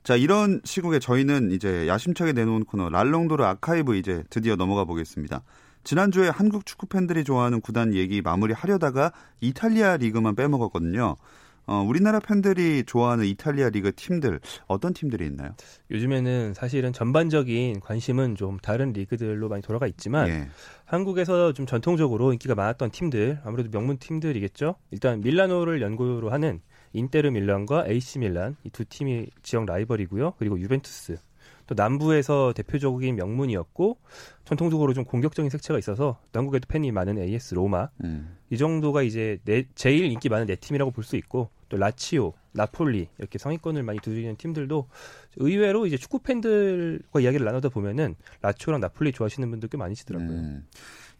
자, 0.03 0.15
이런 0.15 0.62
시국에 0.65 1.00
저희는 1.00 1.51
이제 1.51 1.88
야심차게 1.88 2.33
내놓은 2.33 2.65
코너 2.65 2.89
랄롱도르 2.89 3.43
아카이브 3.43 3.95
이제 3.95 4.24
드디어 4.29 4.55
넘어가 4.55 4.83
보겠습니다. 4.83 5.41
지난주에 5.86 6.29
한국 6.29 6.65
축구 6.65 6.86
팬들이 6.88 7.24
좋아하는 7.24 7.62
구단 7.62 7.93
얘기 7.93 8.22
마무리하려다가 8.22 9.12
이탈리아 9.41 9.98
리그만 9.98 10.36
빼먹었거든요. 10.36 11.15
어, 11.65 11.82
우리나라 11.82 12.20
팬들이 12.20 12.84
좋아하는 12.84 13.25
이탈리아 13.25 13.70
리그 13.70 13.93
팀들 13.96 14.39
어떤 14.67 14.93
팀들이 14.93 15.25
있나요? 15.25 15.55
요즘에는 15.91 16.53
사실은 16.53 16.91
전반적인 16.91 17.79
관심은 17.79 18.36
좀 18.36 18.58
다른 18.60 18.91
리그들로 18.91 19.48
많이 19.50 19.62
돌아가 19.62 19.88
있지만 19.88 20.27
예. 20.29 20.48
한국에서 20.86 21.53
좀 21.53 21.65
전통적으로 21.65 22.34
인기가 22.34 22.53
많았던 22.55 22.91
팀들 22.91 23.39
아무래도 23.46 23.70
명문 23.72 23.98
팀들이겠죠. 23.98 24.75
일단 24.91 25.22
밀라노를 25.22 25.82
연고로 25.82 26.29
하는 26.32 26.60
인테르 26.91 27.29
밀란과 27.32 27.86
AC 27.88 28.20
밀란 28.20 28.55
이 28.65 28.70
두 28.70 28.84
팀이 28.86 29.27
지역 29.41 29.65
라이벌이고요. 29.65 30.34
그리고 30.38 30.60
유벤투스 30.60 31.17
또 31.67 31.75
남부에서 31.75 32.53
대표적인 32.53 33.15
명문이었고 33.15 33.98
전통적으로 34.46 34.93
좀 34.93 35.05
공격적인 35.05 35.50
색채가 35.50 35.79
있어서 35.79 36.20
한국에도 36.34 36.67
팬이 36.67 36.91
많은 36.91 37.17
AS 37.17 37.55
로마 37.55 37.89
음. 38.03 38.38
이 38.50 38.58
정도가 38.58 39.03
이제 39.03 39.39
네, 39.46 39.65
제일 39.75 40.05
인기 40.05 40.29
많은 40.29 40.48
네 40.48 40.55
팀이라고 40.55 40.91
볼 40.91 41.03
수 41.03 41.15
있고 41.15 41.50
또 41.70 41.77
라치오, 41.77 42.34
나폴리 42.51 43.10
이렇게 43.17 43.39
상위권을 43.39 43.82
많이 43.82 44.00
두드리는 44.00 44.36
팀들도 44.36 44.88
의외로 45.38 45.88
이제 45.88 45.98
축구 45.98 46.20
팬들과 46.20 47.20
이야기를 47.20 47.43
나누다 47.43 47.70
보면은 47.70 48.15
라치오랑 48.41 48.79
나폴리 48.79 49.12
좋아하시는 49.12 49.50
분들 49.50 49.70
꽤 49.70 49.77
많으시더라고요. 49.77 50.29
음. 50.29 50.67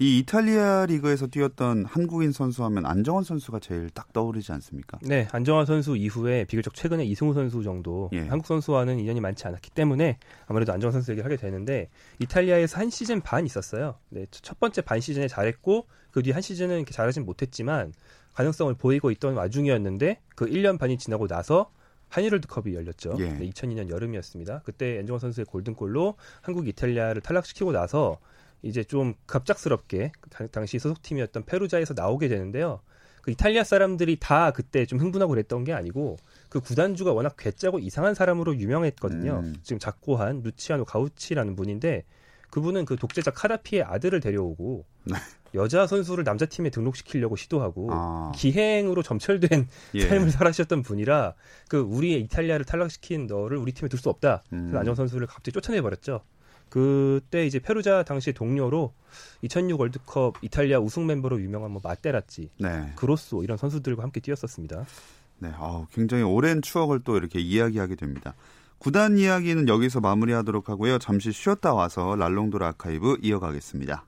이 0.03 0.19
이탈리아 0.19 0.86
리그에서 0.86 1.27
뛰었던 1.27 1.86
한국인 1.86 2.33
선수 2.33 2.65
하면 2.65 2.86
안정환 2.86 3.24
선수가 3.24 3.60
제일 3.60 3.89
딱 3.89 4.12
떠오르지 4.12 4.51
않습니까? 4.51 5.00
네, 5.01 5.29
안정환 5.31 5.65
선수 5.65 5.95
이후에 5.95 6.43
비교적 6.43 6.74
최근에 6.74 7.05
이승우 7.05 7.33
선수 7.33 7.63
정도 7.63 8.10
예. 8.12 8.19
한국 8.27 8.45
선수와는 8.48 9.00
인연이 9.00 9.22
많지 9.22 9.48
않았기 9.48 9.72
때문에 9.72 10.17
아무래도 10.48 10.74
안정환 10.74 10.91
선수 10.91 11.12
얘기를 11.12 11.24
하게 11.24 11.38
되는데 11.38 11.89
이탈리아에서 12.19 12.79
한 12.79 12.89
시즌 12.89 13.22
반 13.22 13.45
있었어요. 13.45 13.95
네, 14.10 14.25
첫 14.29 14.60
번째 14.60 14.81
반 14.81 15.00
시즌에 15.00 15.29
잘했고 15.29 15.88
그 16.12 16.22
뒤 16.22 16.31
한 16.31 16.41
시즌은 16.41 16.75
이렇게 16.75 16.91
잘하진 16.91 17.24
못했지만 17.24 17.93
가능성을 18.33 18.74
보이고 18.74 19.10
있던 19.12 19.36
와중이었는데 19.36 20.19
그 20.36 20.48
1년 20.48 20.77
반이 20.79 20.98
지나고 20.98 21.27
나서 21.29 21.72
한일 22.10 22.33
월드컵이 22.33 22.75
열렸죠. 22.75 23.15
예. 23.19 23.29
네, 23.31 23.50
2002년 23.51 23.89
여름이었습니다. 23.89 24.63
그때 24.65 25.00
안정환 25.00 25.19
선수의 25.22 25.45
골든골로 25.45 26.15
한국 26.41 26.67
이탈리아를 26.67 27.22
탈락시키고 27.22 27.72
나서 27.72 28.19
이제 28.63 28.84
좀 28.84 29.13
갑작스럽게 29.27 30.12
당시 30.51 30.79
소속팀이었던 30.79 31.46
페루자에서 31.46 31.93
나오게 31.93 32.29
되는데요. 32.29 32.79
그 33.22 33.32
이탈리아 33.32 33.63
사람들이 33.63 34.17
다 34.20 34.51
그때 34.51 34.86
좀 34.86 35.00
흥분하고 35.00 35.29
그랬던 35.29 35.63
게 35.63 35.74
아니고 35.74 36.17
그 36.50 36.60
구단주가 36.60 37.13
워낙 37.13 37.36
괴짜고 37.38 37.79
이상한 37.79 38.15
사람으로 38.15 38.58
유명했거든요. 38.58 39.41
음. 39.43 39.55
지금 39.63 39.79
작고한 39.79 40.41
루치아노 40.43 40.86
가우치라는 40.86 41.55
분인데 41.55 42.03
그분은 42.51 42.86
그 42.86 42.98
독재자 42.98 43.32
카다피의 43.32 43.84
아들을 43.84 44.20
데려오고 44.20 44.86
네. 45.05 45.15
여자 45.55 45.88
선수를 45.88 46.24
남자 46.24 46.46
팀에 46.46 46.70
등록시키려고 46.70 47.36
시도하고 47.36 47.88
아. 47.91 48.32
기행으로 48.36 49.03
점철된 49.03 49.67
예. 49.96 50.08
삶을 50.08 50.29
살아셨던 50.32 50.82
분이라 50.84 51.34
그 51.67 51.79
우리 51.79 52.20
이탈리아를 52.20 52.65
탈락시킨 52.65 53.27
너를 53.27 53.58
우리 53.58 53.72
팀에 53.72 53.88
둘 53.88 54.00
수 54.00 54.10
없다. 54.10 54.43
음. 54.51 54.70
그 54.72 54.77
안정 54.77 54.96
선수를 54.96 55.27
갑자기 55.27 55.53
쫓아내 55.53 55.82
버렸죠. 55.82 56.22
그때 56.74 57.46
이제 57.46 57.60
페루자 57.60 58.01
당시 58.01 58.34
동료로 58.34 58.96
2006 59.44 59.80
월드컵 59.80 60.34
이탈리아 60.42 60.80
우승 60.80 61.06
멤버로 61.06 61.39
유명한 61.39 61.70
뭐 61.70 61.80
마테라치, 61.84 62.50
네. 62.58 62.92
그로소 62.96 63.44
이런 63.44 63.60
선수들과 63.60 64.01
함께 64.01 64.20
뛰었었습니다. 64.20 64.84
네, 65.38 65.51
아, 65.53 65.86
굉장히 65.92 66.24
오랜 66.24 66.63
추억을 66.63 67.01
또 67.03 67.15
이렇게 67.15 67.39
이야기하게 67.39 67.94
됩니다. 67.94 68.34
구단 68.80 69.20
이야기는 69.20 69.68
여기서 69.68 70.00
마무리하도록 70.00 70.68
하고요. 70.68 70.98
잠시 70.98 71.32
쉬었다 71.32 71.75
와서 71.75 72.15
랄롱도르 72.15 72.65
아카이브 72.65 73.20
이어가겠습니다. 73.22 74.08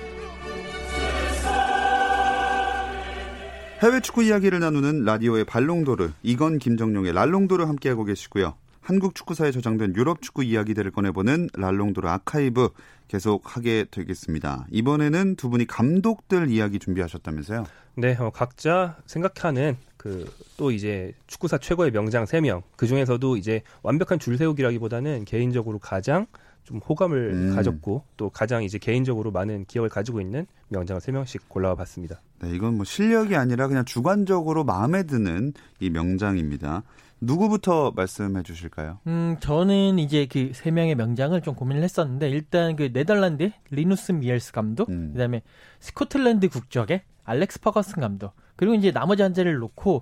해외 3.81 3.99
축구 3.99 4.21
이야기를 4.21 4.59
나누는 4.59 5.05
라디오의 5.05 5.45
발롱도르, 5.45 6.11
이건 6.21 6.59
김정용의 6.59 7.13
랄롱도르 7.13 7.63
함께하고 7.63 8.03
계시고요. 8.03 8.53
한국 8.79 9.15
축구사에 9.15 9.51
저장된 9.51 9.95
유럽 9.95 10.21
축구 10.21 10.43
이야기들을 10.43 10.91
꺼내보는 10.91 11.49
랄롱도르 11.55 12.07
아카이브 12.07 12.69
계속 13.07 13.55
하게 13.55 13.85
되겠습니다. 13.89 14.67
이번에는 14.69 15.35
두 15.35 15.49
분이 15.49 15.65
감독들 15.65 16.49
이야기 16.49 16.77
준비하셨다면서요? 16.77 17.65
네, 17.95 18.15
어, 18.19 18.29
각자 18.29 18.97
생각하는 19.07 19.77
그 19.97 20.27
또 20.61 20.69
이제 20.69 21.11
축구사 21.25 21.57
최고의 21.57 21.89
명장 21.89 22.25
3명. 22.25 22.61
그 22.75 22.85
중에서도 22.85 23.35
이제 23.35 23.63
완벽한 23.81 24.19
줄 24.19 24.37
세우기라기보다는 24.37 25.25
개인적으로 25.25 25.79
가장 25.79 26.27
좀 26.63 26.77
호감을 26.77 27.31
음. 27.33 27.55
가졌고 27.55 28.03
또 28.15 28.29
가장 28.29 28.63
이제 28.63 28.77
개인적으로 28.77 29.31
많은 29.31 29.65
기억을 29.65 29.89
가지고 29.89 30.21
있는 30.21 30.45
명장을 30.67 31.01
3명씩 31.01 31.47
골라와 31.47 31.73
봤습니다. 31.73 32.21
네, 32.41 32.49
이건 32.55 32.75
뭐 32.75 32.85
실력이 32.85 33.35
아니라 33.35 33.67
그냥 33.67 33.85
주관적으로 33.85 34.63
마음에 34.63 35.03
드는 35.03 35.53
이 35.79 35.89
명장입니다. 35.89 36.83
누구부터 37.23 37.91
말씀해 37.95 38.41
주실까요? 38.41 38.97
음, 39.05 39.37
저는 39.39 39.99
이제 39.99 40.25
그 40.25 40.51
세 40.53 40.71
명의 40.71 40.95
명장을 40.95 41.39
좀 41.41 41.53
고민을 41.53 41.83
했었는데 41.83 42.29
일단 42.29 42.75
그 42.75 42.91
네덜란드 42.91 43.51
리누스 43.69 44.13
미엘스 44.13 44.53
감독, 44.53 44.89
음. 44.89 45.11
그다음에 45.13 45.43
스코틀랜드 45.79 46.49
국적의 46.49 47.03
알렉스 47.23 47.61
퍼거슨 47.61 48.01
감독, 48.01 48.33
그리고 48.55 48.73
이제 48.73 48.91
나머지 48.91 49.21
한 49.21 49.35
자리를 49.35 49.55
놓고 49.59 50.01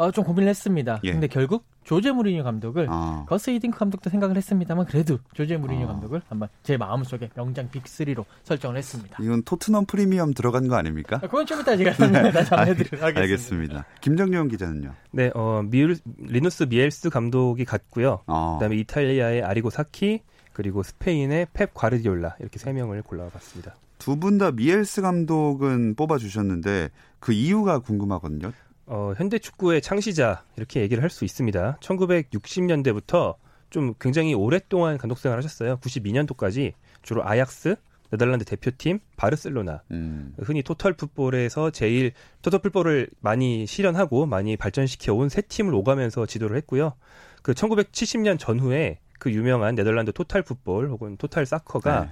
어, 0.00 0.10
좀 0.10 0.24
고민을 0.24 0.48
했습니다. 0.48 1.00
예. 1.04 1.12
근데 1.12 1.26
결국 1.26 1.64
조제 1.84 2.12
무리뉴 2.12 2.42
감독을 2.44 2.86
아. 2.90 3.24
거스 3.28 3.50
히딩크 3.50 3.78
감독도 3.78 4.08
생각을 4.10 4.36
했습니다만 4.36 4.86
그래도 4.86 5.18
조제 5.34 5.56
무리뉴 5.56 5.84
아. 5.84 5.88
감독을 5.88 6.22
한번 6.28 6.48
제 6.62 6.76
마음속에 6.76 7.28
명장 7.34 7.68
빅3로 7.70 8.24
설정을 8.44 8.76
했습니다. 8.78 9.16
이건 9.20 9.42
토트넘 9.42 9.86
프리미엄 9.86 10.32
들어간 10.32 10.68
거 10.68 10.76
아닙니까? 10.76 11.16
아, 11.16 11.20
그건 11.26 11.44
좀 11.46 11.60
이따 11.60 11.76
제가 11.76 11.92
설명을 11.92 12.32
네. 12.32 12.44
전해드리도록 12.44 13.02
하겠습니다. 13.02 13.20
알겠습니다. 13.20 13.84
김정용 14.00 14.48
기자는요? 14.48 14.94
네, 15.12 15.30
어, 15.34 15.62
미울, 15.64 15.96
리누스 16.18 16.64
미헬스 16.64 17.10
감독이 17.10 17.64
갔고요. 17.64 18.20
아. 18.26 18.56
그다음에 18.58 18.76
이탈리아의 18.76 19.42
아리고 19.42 19.70
사키 19.70 20.20
그리고 20.52 20.82
스페인의 20.82 21.48
펩 21.52 21.68
과르디올라 21.74 22.36
이렇게 22.40 22.58
세 22.58 22.72
명을 22.72 23.02
골라봤습니다. 23.02 23.76
두 23.98 24.16
분 24.16 24.38
다 24.38 24.50
미엘스 24.50 25.02
감독은 25.02 25.94
뽑아주셨는데 25.94 26.88
그 27.18 27.32
이유가 27.32 27.80
궁금하거든요. 27.80 28.52
어, 28.92 29.12
현대 29.16 29.38
축구의 29.38 29.82
창시자 29.82 30.42
이렇게 30.56 30.80
얘기를 30.80 31.00
할 31.00 31.10
수 31.10 31.24
있습니다. 31.24 31.78
1960년대부터 31.80 33.36
좀 33.70 33.94
굉장히 34.00 34.34
오랫동안 34.34 34.98
감독 34.98 35.18
생활을 35.18 35.44
하셨어요. 35.44 35.76
92년도까지 35.76 36.72
주로 37.02 37.24
아약스, 37.24 37.76
네덜란드 38.10 38.44
대표팀, 38.44 38.98
바르셀로나. 39.16 39.82
음. 39.92 40.34
흔히 40.38 40.64
토탈 40.64 40.94
풋볼에서 40.94 41.70
제일 41.70 42.10
토탈 42.42 42.60
풋볼을 42.62 43.08
많이 43.20 43.64
실현하고 43.64 44.26
많이 44.26 44.56
발전시켜 44.56 45.14
온 45.14 45.28
세 45.28 45.40
팀을 45.42 45.72
오가면서 45.72 46.26
지도를 46.26 46.56
했고요. 46.56 46.94
그 47.42 47.52
1970년 47.54 48.40
전후에 48.40 48.98
그 49.20 49.30
유명한 49.30 49.76
네덜란드 49.76 50.12
토탈 50.12 50.42
풋볼 50.42 50.88
혹은 50.90 51.16
토탈 51.16 51.46
사커가 51.46 52.00
네. 52.00 52.10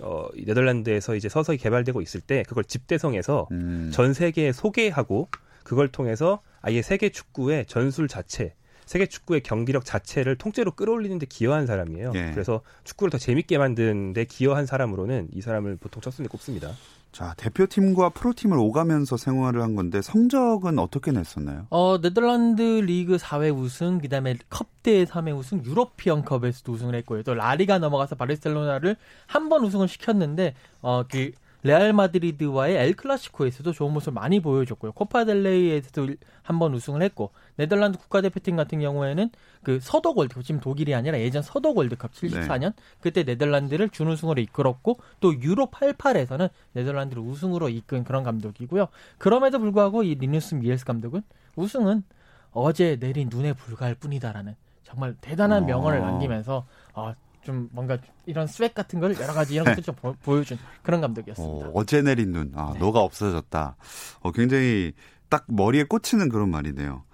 어, 0.00 0.28
네덜란드에서 0.36 1.14
이제 1.14 1.30
서서히 1.30 1.56
개발되고 1.56 2.02
있을 2.02 2.20
때 2.20 2.42
그걸 2.46 2.64
집대성에서 2.64 3.48
음. 3.50 3.90
전 3.94 4.12
세계에 4.12 4.52
소개하고 4.52 5.30
그걸 5.68 5.88
통해서 5.88 6.40
아예 6.62 6.80
세계 6.80 7.10
축구의 7.10 7.66
전술 7.66 8.08
자체, 8.08 8.54
세계 8.86 9.04
축구의 9.04 9.42
경기력 9.42 9.84
자체를 9.84 10.36
통째로 10.36 10.70
끌어올리는 10.72 11.18
데 11.18 11.26
기여한 11.26 11.66
사람이에요. 11.66 12.12
예. 12.14 12.30
그래서 12.32 12.62
축구를 12.84 13.10
더 13.10 13.18
재밌게 13.18 13.58
만드는 13.58 14.14
데 14.14 14.24
기여한 14.24 14.64
사람으로는 14.64 15.28
이 15.34 15.42
사람을 15.42 15.76
보통 15.76 16.00
첫순위에 16.00 16.28
꼽습니다. 16.28 16.70
자, 17.12 17.34
대표팀과 17.36 18.10
프로팀을 18.10 18.56
오가면서 18.58 19.18
생활을 19.18 19.60
한 19.60 19.74
건데 19.74 20.00
성적은 20.00 20.78
어떻게 20.78 21.10
냈었나요? 21.12 21.66
어, 21.68 22.00
네덜란드 22.00 22.62
리그 22.62 23.16
4회 23.16 23.54
우승, 23.54 23.98
그다음에 23.98 24.36
컵대 24.48 25.04
3회 25.04 25.36
우승, 25.36 25.62
유로피언 25.64 26.24
컵에서도 26.24 26.72
우승을 26.72 26.94
했고요. 26.94 27.22
또 27.24 27.34
라리가 27.34 27.78
넘어가서 27.78 28.14
바르셀로나를 28.16 28.96
한 29.26 29.48
번 29.50 29.64
우승을 29.64 29.86
시켰는데 29.88 30.54
어, 30.80 31.02
그 31.10 31.32
레알 31.62 31.92
마드리드와의 31.92 32.76
엘 32.76 32.94
클라시코에서도 32.94 33.72
좋은 33.72 33.92
모습을 33.92 34.12
많이 34.12 34.40
보여줬고요. 34.40 34.92
코파 34.92 35.24
델레이에서도 35.24 36.14
한번 36.42 36.72
우승을 36.74 37.02
했고 37.02 37.30
네덜란드 37.56 37.98
국가대표팀 37.98 38.56
같은 38.56 38.80
경우에는 38.80 39.30
그 39.64 39.80
서독 39.80 40.18
월드컵 40.18 40.44
지금 40.44 40.60
독일이 40.60 40.94
아니라 40.94 41.18
예전 41.18 41.42
서독 41.42 41.76
월드컵 41.76 42.12
74년 42.12 42.60
네. 42.60 42.82
그때 43.00 43.24
네덜란드를 43.24 43.88
준우승으로 43.88 44.40
이끌었고 44.40 44.98
또 45.20 45.34
유로 45.40 45.66
88에서는 45.66 46.48
네덜란드를 46.74 47.22
우승으로 47.22 47.68
이끈 47.68 48.04
그런 48.04 48.22
감독이고요. 48.22 48.86
그럼에도 49.18 49.58
불구하고 49.58 50.04
이 50.04 50.14
리누스 50.14 50.56
미헬스 50.56 50.84
감독은 50.84 51.22
우승은 51.56 52.04
어제 52.52 52.96
내린 52.98 53.28
눈에 53.30 53.52
불과할 53.52 53.94
뿐이다라는 53.96 54.54
정말 54.84 55.14
대단한 55.20 55.66
명언을 55.66 55.98
어. 55.98 56.06
남기면서 56.06 56.66
아, 56.94 57.14
좀 57.42 57.68
뭔가 57.72 57.98
이런 58.26 58.46
swag 58.46 58.74
같은 58.74 59.00
걸 59.00 59.14
여러 59.20 59.32
가지 59.32 59.54
이런 59.54 59.64
것들 59.66 59.82
좀 59.82 59.94
보, 59.94 60.38
여준 60.38 60.58
그런 60.82 61.00
감독이었습니다. 61.00 61.70
어제 61.72 62.02
내린 62.02 62.32
눈, 62.32 62.52
아, 62.54 62.72
네. 62.74 62.80
녹아 62.80 63.00
없어졌다. 63.00 63.76
어, 64.20 64.32
굉장히 64.32 64.92
딱 65.28 65.44
머리에 65.48 65.84
꽂히는 65.84 66.28
그런 66.28 66.50
말이네요. 66.50 67.04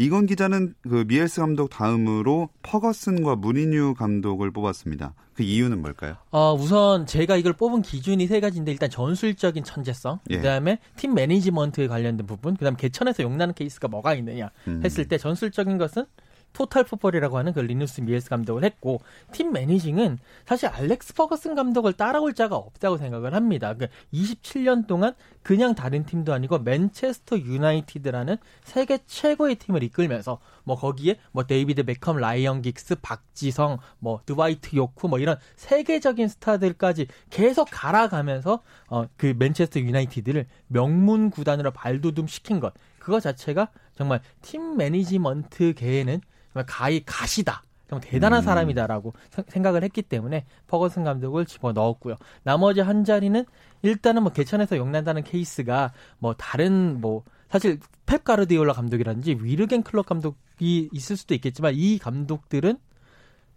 이건 0.00 0.26
기자는 0.26 0.74
그 0.82 1.04
미헬스 1.08 1.40
감독 1.40 1.70
다음으로 1.70 2.50
퍼거슨과 2.62 3.34
무리뉴 3.34 3.94
감독을 3.94 4.52
뽑았습니다. 4.52 5.14
그 5.34 5.42
이유는 5.42 5.82
뭘까요? 5.82 6.16
어, 6.30 6.54
우선 6.54 7.04
제가 7.04 7.36
이걸 7.36 7.52
뽑은 7.52 7.82
기준이 7.82 8.28
세 8.28 8.38
가지인데 8.38 8.70
일단 8.70 8.90
전술적인 8.90 9.64
천재성, 9.64 10.20
예. 10.30 10.36
그다음에 10.36 10.78
팀 10.96 11.14
매니지먼트에 11.14 11.88
관련된 11.88 12.26
부분, 12.26 12.56
그다음 12.56 12.76
개천에서 12.76 13.24
용나는 13.24 13.54
케이스가 13.54 13.88
뭐가 13.88 14.14
있느냐 14.14 14.50
음. 14.68 14.82
했을 14.84 15.08
때 15.08 15.18
전술적인 15.18 15.78
것은 15.78 16.06
total 16.52 16.84
football이라고 16.84 17.36
하는 17.38 17.52
그 17.52 17.60
리누스 17.60 18.00
미헬스 18.00 18.30
감독을 18.30 18.64
했고 18.64 19.00
팀 19.32 19.52
managing은 19.52 20.18
사실 20.46 20.68
알렉스 20.68 21.14
퍼거슨 21.14 21.54
감독을 21.54 21.92
따라올 21.92 22.34
자가 22.34 22.56
없다고 22.56 22.96
생각을 22.96 23.34
합니다. 23.34 23.74
그 23.74 23.88
27년 24.12 24.86
동안 24.86 25.14
그냥 25.42 25.74
다른 25.74 26.04
팀도 26.04 26.32
아니고 26.32 26.58
맨체스터 26.60 27.38
유나이티드라는 27.38 28.36
세계 28.64 28.98
최고의 29.06 29.56
팀을 29.56 29.82
이끌면서 29.82 30.38
뭐 30.64 30.76
거기에 30.76 31.16
뭐 31.32 31.44
데이비드 31.44 31.84
베컴, 31.84 32.18
라이언 32.18 32.62
긱스, 32.62 32.96
박지성, 32.96 33.78
뭐 33.98 34.20
드와이트 34.26 34.76
요크 34.76 35.08
뭐 35.08 35.18
이런 35.18 35.38
세계적인 35.56 36.28
스타들까지 36.28 37.06
계속 37.30 37.68
갈아가면서 37.70 38.62
어 38.88 39.08
그 39.16 39.34
맨체스터 39.36 39.80
유나이티드를 39.80 40.46
명문 40.68 41.30
구단으로 41.30 41.72
발돋움 41.72 42.26
시킨 42.26 42.60
것 42.60 42.72
그거 42.98 43.20
자체가 43.20 43.68
정말 43.94 44.20
팀 44.42 44.76
매니지먼트계에는 44.76 46.20
정말 46.58 46.66
가히 46.66 47.02
god이다. 47.04 47.62
정말 47.88 48.08
대단한 48.08 48.40
음. 48.40 48.44
사람이다라고 48.44 49.14
생각을 49.48 49.82
했기 49.84 50.02
때문에 50.02 50.44
퍼거슨 50.66 51.04
감독을 51.04 51.46
집어 51.46 51.72
넣었고요. 51.72 52.16
나머지 52.42 52.80
한 52.80 53.04
자리는 53.04 53.44
일단은 53.82 54.22
뭐 54.22 54.32
개천에서 54.32 54.76
용난다는 54.76 55.22
케이스가 55.22 55.92
뭐 56.18 56.34
다른 56.34 57.00
뭐 57.00 57.22
사실 57.48 57.78
펩 58.06 58.18
가르디올라 58.24 58.72
감독이라든지 58.72 59.38
위르겐 59.40 59.82
클롭 59.82 60.06
감독이 60.06 60.88
있을 60.92 61.16
수도 61.16 61.34
있겠지만 61.34 61.74
이 61.76 61.98
감독들은 61.98 62.76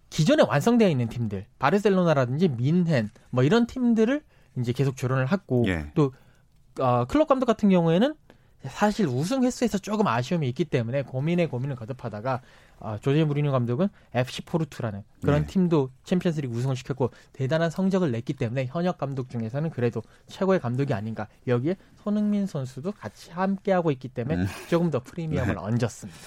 기존에 0.09 0.43
완성되어 0.43 0.89
있는 0.89 1.09
팀들 1.09 1.45
바르셀로나라든지 1.59 2.49
뮌헨 2.49 3.09
뭐 3.31 3.43
이런 3.43 3.65
팀들을 3.65 4.21
이제 4.59 4.71
계속 4.71 4.95
조련을 4.95 5.31
했고 5.31 5.65
예. 5.67 5.91
또 5.95 6.13
어, 6.79 7.05
클럽 7.05 7.27
감독 7.27 7.45
같은 7.47 7.69
경우에는 7.69 8.15
사실 8.67 9.07
우승 9.07 9.43
횟수에서 9.43 9.77
조금 9.77 10.07
아쉬움이 10.07 10.47
있기 10.49 10.65
때문에 10.65 11.03
고민에 11.03 11.47
고민을 11.47 11.75
거듭하다가 11.75 12.41
어, 12.81 12.97
조제 12.99 13.23
무리뉴 13.23 13.51
감독은 13.51 13.87
FC 14.13 14.41
포르투라는 14.43 15.03
그런 15.21 15.41
네. 15.41 15.47
팀도 15.47 15.91
챔피언스리그 16.03 16.53
우승을 16.53 16.75
시켰고 16.75 17.11
대단한 17.31 17.69
성적을 17.69 18.11
냈기 18.11 18.33
때문에 18.33 18.65
현역 18.65 18.97
감독 18.97 19.29
중에서는 19.29 19.69
그래도 19.69 20.01
최고의 20.27 20.59
감독이 20.59 20.93
아닌가 20.93 21.27
여기에 21.47 21.75
손흥민 22.03 22.47
선수도 22.47 22.91
같이 22.91 23.31
함께하고 23.31 23.91
있기 23.91 24.09
때문에 24.09 24.43
네. 24.43 24.47
조금 24.69 24.89
더 24.89 24.99
프리미엄을 24.99 25.55
네. 25.55 25.61
얹었습니다. 25.61 26.19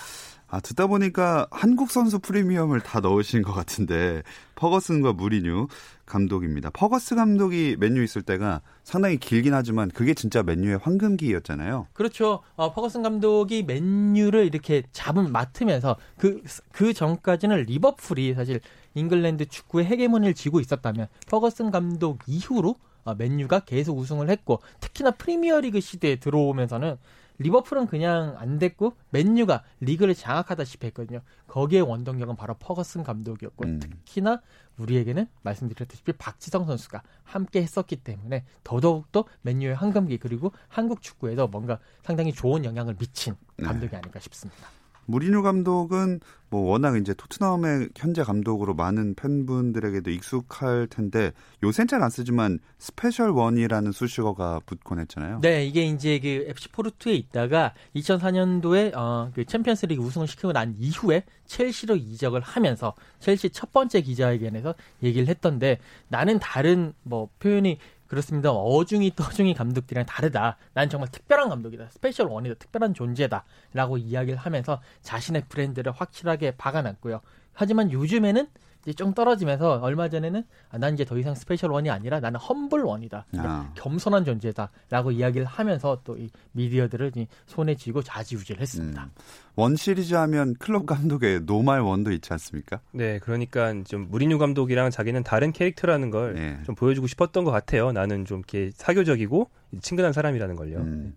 아, 0.55 0.61
듣다 0.61 0.87
보니까 0.87 1.49
한국 1.51 1.91
선수 1.91 2.21
프리미엄을 2.21 2.81
다 2.81 3.01
넣으신 3.01 3.43
것 3.43 3.53
같은데 3.53 4.23
퍼거슨과 4.55 5.13
무리뉴 5.13 5.67
감독입니다. 6.07 6.71
퍼거슨 6.71 7.17
감독이 7.17 7.75
맨유 7.81 8.05
있을 8.05 8.23
때가 8.23 8.61
상당히 8.85 9.17
길긴 9.17 9.53
하지만 9.53 9.91
그게 9.91 10.15
진짜 10.15 10.45
맨유의 10.45 10.79
황금기였잖아요. 10.81 11.89
그렇죠. 11.93 12.43
어, 12.55 12.73
퍼거슨 12.73 13.03
감독이 13.03 13.65
맨유를 13.65 14.47
이렇게 14.47 14.85
잡음 14.93 15.33
맡으면서 15.33 15.97
그, 16.19 16.41
그 16.71 16.93
전까지는 16.93 17.65
리버풀이 17.65 18.35
사실 18.35 18.61
잉글랜드 18.95 19.47
축구의 19.47 19.87
헤게모니를 19.87 20.35
쥐고 20.35 20.61
있었다면 20.61 21.09
퍼거슨 21.27 21.73
감독 21.73 22.21
이후로 22.29 22.71
어, 22.71 22.94
맨유가 23.13 23.61
계속 23.61 23.99
우승을 23.99 24.31
했고 24.31 24.63
특히나 24.81 25.11
프리미어리그 25.11 25.81
시대에 25.81 26.17
들어오면서는 26.17 26.97
리버풀은 27.39 27.87
그냥 27.87 28.37
안 28.39 28.59
됐고 28.59 28.95
맨유가 29.11 29.65
리그를 29.81 30.15
장악하다시피 30.15 30.87
했거든요. 30.87 31.21
거기에 31.49 31.81
원동력은 31.81 32.37
바로 32.37 32.55
퍼거슨 32.55 33.03
감독이었고 33.03 33.65
음. 33.67 33.81
특히나 33.81 34.41
우리에게는 34.79 35.27
말씀드렸다시피 35.43 36.13
박지성 36.13 36.67
선수가 36.67 37.03
함께 37.25 37.63
했었기 37.63 37.97
때문에 37.97 38.45
더더욱더 38.63 39.25
맨유의 39.43 39.75
황금기 39.75 40.19
그리고 40.19 40.53
한국 40.69 41.03
축구에도 41.03 41.49
뭔가 41.49 41.79
상당히 42.03 42.33
좋은 42.33 42.65
영향을 42.65 42.95
미친 42.97 43.37
네. 43.57 43.67
감독이 43.67 43.91
네. 43.91 43.97
아닐까 43.99 44.21
싶습니다. 44.21 44.69
무리뉴 45.07 45.43
감독은 45.43 46.21
뭐 46.51 46.71
워낙 46.71 46.97
이제 46.97 47.15
토트넘의 47.15 47.89
현재 47.97 48.23
감독으로 48.23 48.75
많은 48.75 49.15
팬분들에게도 49.17 50.11
익숙할 50.11 50.87
텐데 50.89 51.33
요새는 51.65 51.89
잘 51.89 52.05
안 52.05 52.11
쓰지만 52.11 52.59
Special 52.79 53.31
One이라는 53.31 53.91
수식어가 53.91 54.61
붙곤 54.67 55.01
했잖아요. 55.01 55.41
네, 55.41 55.67
이게 55.67 55.85
이제 55.85 56.19
그 56.21 56.47
FC 56.49 56.69
포르투에 56.69 57.15
있다가 57.15 57.73
2004년도에 57.97 58.95
어, 58.95 59.31
그 59.35 59.45
챔피언스리그 59.45 60.03
우승을 60.03 60.29
시키고 60.29 60.53
난 60.53 60.75
이후에 60.79 61.25
첼시로 61.47 61.97
이적을 61.97 62.41
하면서 62.41 62.95
첼시 63.21 63.51
첫 63.51 63.73
번째 63.73 64.01
기자회견에서 64.03 64.75
얘기를 65.03 65.29
했던데 65.29 65.79
나는 66.09 66.39
다른 66.39 66.93
뭐 67.03 67.29
표현이 67.39 67.79
그렇습니다. 68.07 68.51
어중이 68.51 69.15
떠중이 69.17 69.55
감독들이랑 69.55 70.07
다르다. 70.07 70.57
난 70.73 70.89
정말 70.89 71.11
특별한 71.11 71.49
감독이다. 71.49 71.89
Special 71.91 72.27
One이다. 72.27 72.57
특별한 72.59 72.95
존재다. 72.95 73.45
라고 73.73 73.97
이야기를 73.97 74.39
하면서 74.39 74.81
자신의 75.03 75.45
브랜드를 75.49 75.93
확실하게 75.93 76.53
박아놨고요. 76.57 77.21
하지만 77.53 77.91
요즘에는 77.91 78.49
이제 78.85 78.93
좀 78.93 79.15
떨어지면서 79.15 79.81
얼마 79.83 80.09
전에는 80.09 80.43
아, 80.71 80.79
난 80.79 80.95
이제 80.95 81.05
더 81.05 81.19
이상 81.19 81.35
Special 81.35 81.71
One이 81.71 81.91
아니라 81.91 82.21
나는 82.21 82.41
Humble 82.41 82.81
One이다. 82.81 83.27
그러니까 83.31 83.55
아. 83.55 83.73
겸손한 83.75 84.25
존재다라고 84.25 85.11
이야기를 85.13 85.47
하면서 85.47 86.01
또 86.05 86.15
이 86.17 86.29
미디어들을 86.53 87.13
손에 87.47 87.75
쥐고 87.75 88.03
좌지우지를 88.03 88.61
했습니다. 88.61 89.05
음. 89.05 89.11
원 89.57 89.77
시리즈 89.77 90.15
하면 90.15 90.55
클럽 90.59 90.87
감독의 90.87 91.41
노말 91.43 91.81
원도 91.81 92.13
있지 92.13 92.33
않습니까? 92.33 92.81
네, 92.93 93.19
그러니까 93.19 93.75
좀 93.85 94.09
무리뉴 94.11 94.39
감독이랑 94.39 94.91
자기는 94.91 95.23
다른 95.23 95.53
캐릭터라는 95.53 96.11
걸좀 96.11 96.35
네. 96.35 96.63
보여주고 96.77 97.07
싶었던 97.07 97.45
것 97.45 97.51
같아요. 97.51 97.93
나는 97.93 98.25
좀 98.25 98.39
이렇게 98.39 98.71
사교적이고 98.75 99.51
친근한 99.81 100.13
사람이라는 100.13 100.57
걸요. 100.57 100.79
음. 100.79 101.15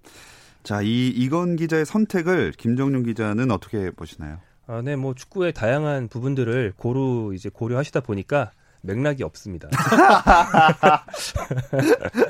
자, 0.63 0.81
이 0.81 1.07
이건 1.07 1.55
기자의 1.55 1.85
선택을 1.85 2.51
김정용 2.51 3.03
기자는 3.03 3.51
어떻게 3.51 3.89
보시나요? 3.91 4.39
아, 4.67 4.81
네, 4.83 4.97
뭐 4.97 5.13
축구의 5.15 5.53
다양한 5.53 6.09
부분들을 6.09 6.73
고루 6.75 7.31
이제 7.33 7.49
고려하시다 7.49 8.01
보니까 8.01 8.51
맥락이 8.81 9.23
없습니다. 9.23 9.69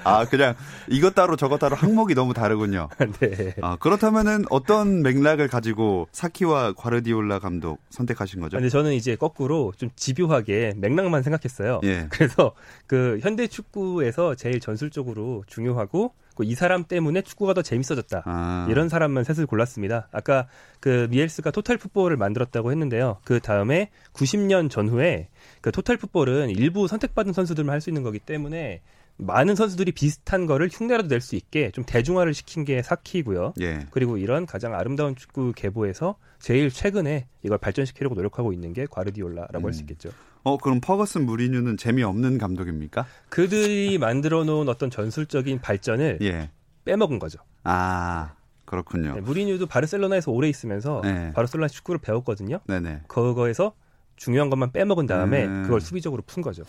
아, 0.03 0.25
그냥 0.25 0.55
이것 0.87 1.15
따로 1.15 1.35
저것 1.35 1.59
따로 1.59 1.75
항목이 1.75 2.13
너무 2.15 2.33
다르군요. 2.33 2.89
네. 3.19 3.55
아, 3.61 3.75
그렇다면은 3.77 4.45
어떤 4.49 5.01
맥락을 5.01 5.47
가지고 5.47 6.07
사키와 6.11 6.73
과르디올라 6.73 7.39
감독 7.39 7.79
선택하신 7.89 8.39
거죠? 8.41 8.57
근데 8.57 8.69
저는 8.69 8.93
이제 8.93 9.15
거꾸로 9.15 9.73
좀 9.75 9.89
집요하게 9.95 10.73
맥락만 10.77 11.23
생각했어요. 11.23 11.81
예. 11.83 12.07
그래서 12.09 12.53
그 12.85 13.19
현대 13.21 13.47
축구에서 13.47 14.35
제일 14.35 14.59
전술적으로 14.59 15.43
중요하고 15.47 16.13
이 16.43 16.55
사람 16.55 16.83
때문에 16.83 17.21
축구가 17.21 17.53
더 17.53 17.61
재밌어졌다. 17.61 18.23
아. 18.25 18.67
이런 18.69 18.89
사람만 18.89 19.23
셋을 19.23 19.45
골랐습니다. 19.45 20.07
아까 20.11 20.47
그 20.79 21.07
미엘스가 21.09 21.51
토탈 21.51 21.77
풋볼을 21.77 22.17
만들었다고 22.17 22.71
했는데요. 22.71 23.17
그 23.23 23.39
다음에 23.39 23.89
90년 24.13 24.69
전후에 24.69 25.29
그 25.61 25.71
토탈 25.71 25.97
풋볼은 25.97 26.49
일부 26.51 26.87
선택받은 26.87 27.33
선수들만 27.33 27.73
할 27.73 27.81
수 27.81 27.89
있는 27.89 28.03
거기 28.03 28.19
때문에 28.19 28.81
많은 29.19 29.55
선수들이 29.55 29.93
비슷한 29.93 30.45
거를 30.45 30.69
흉내라도 30.71 31.07
낼 31.07 31.21
수 31.21 31.35
있게 31.35 31.71
좀 31.71 31.83
대중화를 31.83 32.33
시킨 32.35 32.65
게 32.65 32.81
사키고요. 32.83 33.53
예. 33.61 33.85
그리고 33.89 34.17
이런 34.17 34.45
가장 34.45 34.75
아름다운 34.75 35.15
축구 35.15 35.53
계보에서 35.55 36.15
제일 36.39 36.69
최근에 36.69 37.27
이걸 37.43 37.57
발전시키려고 37.57 38.13
노력하고 38.15 38.53
있는 38.53 38.73
게 38.73 38.85
과르디올라라고 38.89 39.59
음. 39.59 39.65
할수 39.65 39.81
있겠죠. 39.81 40.09
어, 40.47 40.57
그럼 40.57 40.79
퍼거슨 40.79 41.25
무리뉴는 41.25 41.75
재미없는 41.75 42.37
감독입니까? 42.37 43.05
그들이 43.27 43.97
만들어 43.99 44.45
놓은 44.45 44.69
어떤 44.69 44.89
전술적인 44.89 45.59
발전을 45.59 46.19
예. 46.21 46.49
빼먹은 46.85 47.19
거죠. 47.19 47.39
아. 47.63 48.33
그렇군요. 48.63 49.15
네, 49.15 49.21
무리뉴도 49.21 49.67
바르셀로나에서 49.67 50.29
오래 50.29 50.49
있으면서 50.49 50.99
네. 51.01 51.31
바르셀로나 51.33 51.69
축구를 51.69 51.99
배웠거든요. 51.99 52.59
네네. 52.67 53.03
그거에서 53.07 53.73
중요한 54.17 54.49
것만 54.49 54.73
빼먹은 54.73 55.05
다음에 55.05 55.45
음. 55.45 55.63
그걸 55.63 55.79
수비적으로 55.79 56.21
푼 56.25 56.43
거죠. 56.43 56.63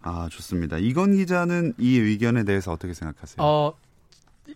아, 0.00 0.28
좋습니다. 0.30 0.78
이건 0.78 1.14
기자는 1.14 1.74
이 1.78 1.98
의견에 1.98 2.44
대해서 2.44 2.72
어떻게 2.72 2.94
생각하세요? 2.94 3.36
어, 3.38 3.74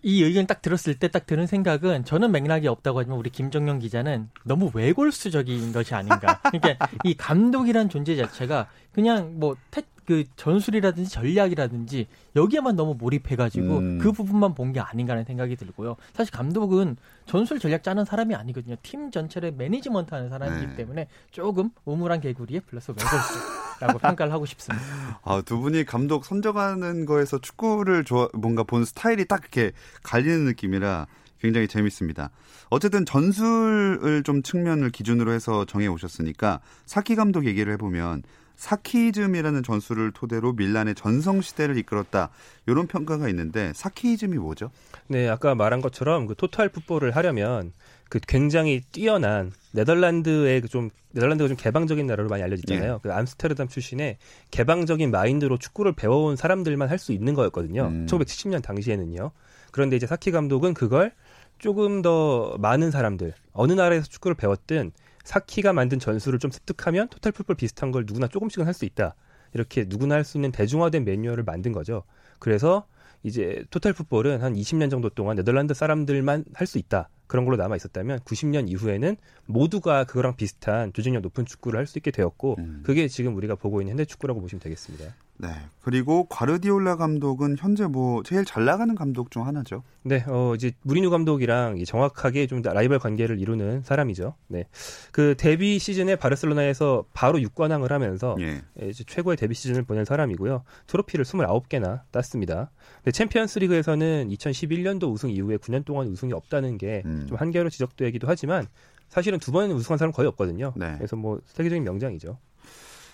이 0.03 0.23
의견 0.23 0.47
딱 0.47 0.61
들었을 0.61 0.95
때 0.95 1.07
딱 1.09 1.25
드는 1.25 1.45
생각은 1.45 2.05
저는 2.05 2.31
맥락이 2.31 2.67
없다고 2.67 2.99
하지만 2.99 3.19
우리 3.19 3.29
김정영 3.29 3.79
기자는 3.79 4.29
너무 4.43 4.71
외골수적인 4.73 5.73
것이 5.73 5.93
아닌가. 5.93 6.39
그러니까 6.51 6.87
이 7.03 7.13
감독이란 7.15 7.89
존재 7.89 8.15
자체가 8.15 8.67
그냥 8.93 9.39
뭐 9.39 9.55
태, 9.71 9.81
그 10.11 10.25
전술이라든지 10.35 11.09
전략이라든지 11.09 12.07
여기에만 12.35 12.75
너무 12.75 12.95
몰입해가지고 12.97 13.77
음. 13.77 13.99
그 13.99 14.11
부분만 14.11 14.53
본 14.55 14.71
게 14.73 14.79
아닌가라는 14.79 15.25
생각이 15.25 15.55
들고요. 15.57 15.95
사실 16.13 16.31
감독은 16.33 16.95
전술 17.25 17.59
전략 17.59 17.83
짜는 17.83 18.03
사람이 18.05 18.35
아니거든요. 18.35 18.75
팀 18.83 19.09
전체를 19.11 19.51
매니지먼트 19.53 20.13
하는 20.13 20.29
사람이기 20.29 20.67
네. 20.67 20.75
때문에 20.75 21.07
조금 21.31 21.71
우물 21.85 22.09
안 22.09 22.21
개구리에 22.21 22.61
플러스 22.61 22.91
외골수라고 22.91 23.99
평가를 23.99 24.31
하고 24.33 24.45
싶습니다. 24.45 24.85
아, 25.23 25.41
두 25.45 25.59
분이 25.59 25.85
감독 25.85 26.23
선정하는 26.25 27.05
거에서 27.05 27.39
축구를 27.39 28.03
좋아 28.05 28.27
뭔가 28.33 28.63
본 28.63 28.85
스타일이 28.85 29.25
딱 29.25 29.41
이렇게 29.41 29.71
갈리는 30.03 30.45
느낌이라 30.45 31.07
굉장히 31.41 31.67
재밌습니다. 31.67 32.29
어쨌든 32.69 33.05
전술을 33.05 34.23
좀 34.23 34.43
측면을 34.43 34.91
기준으로 34.91 35.31
해서 35.33 35.65
정해 35.65 35.87
오셨으니까 35.87 36.59
사키 36.85 37.15
감독 37.15 37.45
얘기를 37.45 37.73
해보면 37.73 38.23
사키즘이라는 38.61 39.63
전술을 39.63 40.11
토대로 40.11 40.53
밀란의 40.53 40.93
전성 40.93 41.41
시대를 41.41 41.77
이끌었다. 41.79 42.29
이런 42.67 42.85
평가가 42.85 43.27
있는데 43.29 43.71
사키즘이 43.73 44.37
뭐죠? 44.37 44.69
네, 45.07 45.27
아까 45.27 45.55
말한 45.55 45.81
것처럼 45.81 46.27
그 46.27 46.35
토탈 46.35 46.69
풋볼을 46.69 47.15
하려면 47.15 47.73
그 48.07 48.19
굉장히 48.27 48.81
뛰어난 48.91 49.51
네덜란드의 49.71 50.61
그좀 50.61 50.91
네덜란드가 51.11 51.47
좀 51.47 51.57
개방적인 51.57 52.05
나라로 52.05 52.29
많이 52.29 52.43
알려지잖아요. 52.43 52.93
네. 52.93 52.99
그 53.01 53.11
암스테르담 53.11 53.67
출신의 53.67 54.17
개방적인 54.51 55.09
마인드로 55.09 55.57
축구를 55.57 55.93
배워온 55.93 56.35
사람들만 56.35 56.87
할 56.87 56.99
수 56.99 57.13
있는 57.13 57.33
거였거든요. 57.33 57.87
음. 57.87 58.05
1970년 58.07 58.61
당시에는요. 58.61 59.31
그런데 59.71 59.95
이제 59.95 60.05
사키 60.05 60.29
감독은 60.29 60.75
그걸 60.75 61.13
조금 61.57 62.03
더 62.03 62.55
많은 62.59 62.91
사람들 62.91 63.33
어느 63.53 63.73
나라에서 63.73 64.05
축구를 64.07 64.35
배웠든 64.35 64.91
사키가 65.23 65.73
만든 65.73 65.99
전술을 65.99 66.39
좀 66.39 66.51
습득하면 66.51 67.09
토탈 67.09 67.31
풋볼 67.31 67.55
비슷한 67.55 67.91
걸 67.91 68.03
누구나 68.05 68.27
조금씩은 68.27 68.65
할 68.65 68.73
수 68.73 68.85
있다. 68.85 69.15
이렇게 69.53 69.85
누구나 69.87 70.15
할 70.15 70.23
수 70.23 70.37
있는 70.37 70.51
대중화된 70.51 71.03
매뉴얼을 71.03 71.43
만든 71.43 71.71
거죠. 71.71 72.03
그래서 72.39 72.85
이제 73.23 73.63
토탈 73.69 73.93
풋볼은 73.93 74.41
한 74.41 74.53
20년 74.55 74.89
정도 74.89 75.09
동안 75.09 75.35
네덜란드 75.35 75.73
사람들만 75.73 76.45
할 76.53 76.67
수 76.67 76.77
있다. 76.77 77.09
그런 77.27 77.45
걸로 77.45 77.55
남아 77.57 77.75
있었다면 77.77 78.19
90년 78.21 78.69
이후에는 78.69 79.15
모두가 79.45 80.03
그거랑 80.05 80.35
비슷한 80.35 80.91
조직력 80.91 81.21
높은 81.21 81.45
축구를 81.45 81.77
할 81.79 81.85
수 81.87 81.97
있게 81.99 82.11
되었고 82.11 82.55
음. 82.59 82.81
그게 82.83 83.07
지금 83.07 83.35
우리가 83.35 83.55
보고 83.55 83.81
있는 83.81 83.91
현대 83.91 84.05
축구라고 84.05 84.41
보시면 84.41 84.59
되겠습니다. 84.61 85.13
네. 85.41 85.49
그리고 85.81 86.25
과르디올라 86.25 86.97
감독은 86.97 87.55
현재 87.57 87.87
뭐 87.87 88.21
제일 88.21 88.45
잘 88.45 88.63
나가는 88.63 88.93
감독 88.93 89.31
중 89.31 89.47
하나죠. 89.47 89.81
네. 90.03 90.23
어 90.27 90.53
이제 90.55 90.71
무리뉴 90.83 91.09
감독이랑 91.09 91.83
정확하게 91.83 92.45
좀 92.45 92.61
라이벌 92.61 92.99
관계를 92.99 93.39
이루는 93.39 93.81
사람이죠. 93.81 94.35
네. 94.47 94.65
그 95.11 95.33
데뷔 95.37 95.79
시즌에 95.79 96.15
바르셀로나에서 96.15 97.05
바로 97.13 97.39
6관왕을 97.39 97.89
하면서 97.89 98.35
예. 98.39 98.61
예. 98.81 98.89
이제 98.89 99.03
최고의 99.03 99.35
데뷔 99.37 99.55
시즌을 99.55 99.81
보낸 99.83 100.05
사람이고요. 100.05 100.63
트로피를 100.85 101.25
29개나 101.25 102.01
땄습니다. 102.11 102.69
근데 102.97 103.11
챔피언스 103.11 103.59
리그에서는 103.59 104.29
2011년도 104.29 105.11
우승 105.11 105.31
이후에 105.31 105.57
9년 105.57 105.83
동안 105.85 106.07
우승이 106.07 106.33
없다는 106.33 106.77
게좀 106.77 107.11
음. 107.11 107.27
한계로 107.35 107.71
지적되기도 107.71 108.27
하지만 108.27 108.67
사실은 109.09 109.39
두 109.39 109.51
번 109.51 109.71
우승한 109.71 109.97
사람 109.97 110.11
거의 110.11 110.27
없거든요. 110.29 110.73
네. 110.77 110.93
그래서 110.97 111.15
뭐 111.15 111.41
세계적인 111.47 111.83
명장이죠. 111.83 112.37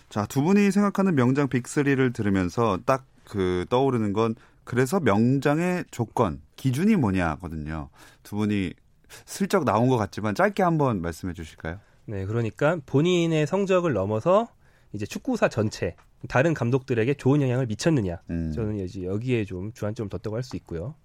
자, 0.10 0.26
두 0.26 0.42
분이 0.42 0.72
생각하는 0.72 1.16
명장 1.16 1.48
빅3를 1.48 2.14
들으면서 2.14 2.80
딱 2.86 3.06
그 3.28 3.66
떠오르는 3.70 4.14
건 4.14 4.36
그래서 4.64 5.00
명장의 5.00 5.86
조건, 5.92 6.42
기준이 6.56 6.96
뭐냐거든요. 6.96 7.90
두 8.24 8.36
분이 8.36 8.74
슬쩍 9.26 9.64
나온 9.64 9.88
것 9.88 9.98
같지만 9.98 10.36
짧게 10.36 10.64
한번 10.64 11.02
말씀해 11.02 11.34
주실까요? 11.34 11.80
네, 12.06 12.26
그러니까 12.26 12.78
본인의 12.86 13.48
성적을 13.48 13.94
넘어서 13.94 14.50
이제 14.94 15.06
축구사 15.06 15.50
전체 15.50 15.96
다른 16.28 16.54
감독들에게 16.54 17.14
좋은 17.14 17.42
영향을 17.42 17.68
미쳤느냐. 17.68 18.20
음. 18.30 18.52
저는 18.54 18.80
이제 18.80 19.04
여기에 19.04 19.46
좀 19.46 19.72
주안점을 19.74 20.10
뒀다고 20.10 20.36
할 20.36 20.44
수 20.44 20.56
있고요. 20.58 20.96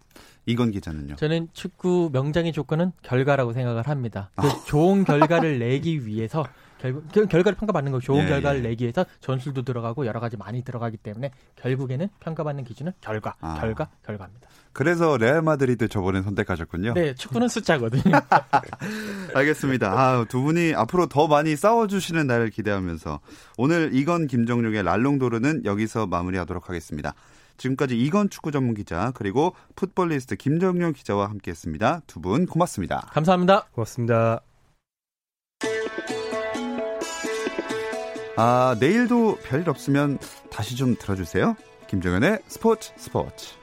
이건 0.47 0.71
기자는요? 0.73 1.17
저는 1.17 1.49
축구 1.53 2.11
명장의 2.13 2.53
조건은 2.53 2.93
결과라고 3.03 3.53
생각을 3.53 3.89
합니다. 3.89 4.31
그 4.37 4.47
아. 4.47 4.65
좋은 4.67 5.05
결과를 5.05 5.59
내기 5.59 6.07
위해서 6.07 6.45
결국 6.83 7.09
결과를 7.13 7.57
평가받는 7.57 7.93
거 7.93 8.01
좋은 8.01 8.25
예, 8.25 8.29
결과를 8.29 8.65
예. 8.65 8.69
내기 8.69 8.83
위해서 8.85 9.07
전술도 9.21 9.63
들어가고 9.63 10.05
여러 10.07 10.19
가지 10.19 10.37
많이 10.37 10.63
들어가기 10.63 10.97
때문에 10.97 11.31
결국에는 11.57 12.09
평가받는 12.21 12.65
기준은 12.65 12.93
결과, 13.01 13.37
아. 13.41 13.55
결과, 13.61 13.89
결과입니다. 14.05 14.49
그래서 14.73 15.17
레알 15.17 15.43
마드리드 15.43 15.89
저번에 15.89 16.23
선택하셨군요. 16.23 16.95
네, 16.95 17.15
축구는 17.15 17.49
숫자거든요. 17.49 18.03
알겠습니다. 19.35 19.93
아, 19.93 20.25
두 20.29 20.43
분이 20.43 20.75
앞으로 20.75 21.07
더 21.07 21.27
많이 21.29 21.55
싸워주시는 21.57 22.27
날을 22.27 22.51
기대하면서 22.51 23.21
오늘 23.59 23.91
이건 23.93 24.27
김정룡의 24.27 24.83
랄롱도르는 24.83 25.65
여기서 25.65 26.07
마무리하도록 26.07 26.69
하겠습니다. 26.69 27.15
지금까지 27.59 27.97
이건 28.01 28.31
축구 28.31 28.51
전문 28.51 28.75
기자 28.75 29.13
그리고 29.15 29.55
풋볼리스트 29.77 30.37
김정용 30.37 30.95
기자와 30.95 31.29
함께했습니다. 31.31 32.01
두 32.07 32.21
분 32.21 32.47
고맙습니다. 32.47 33.09
감사합니다. 33.13 33.67
고맙습니다. 33.73 34.52
아, 38.37 38.77
내일도 38.81 39.37
별일 39.43 39.69
없으면 39.69 40.19
다시 40.51 40.77
좀 40.77 40.97
들어주세요. 40.99 41.57
김정현의 41.89 42.41
스포츠 42.49 42.93
스포츠. 42.97 43.55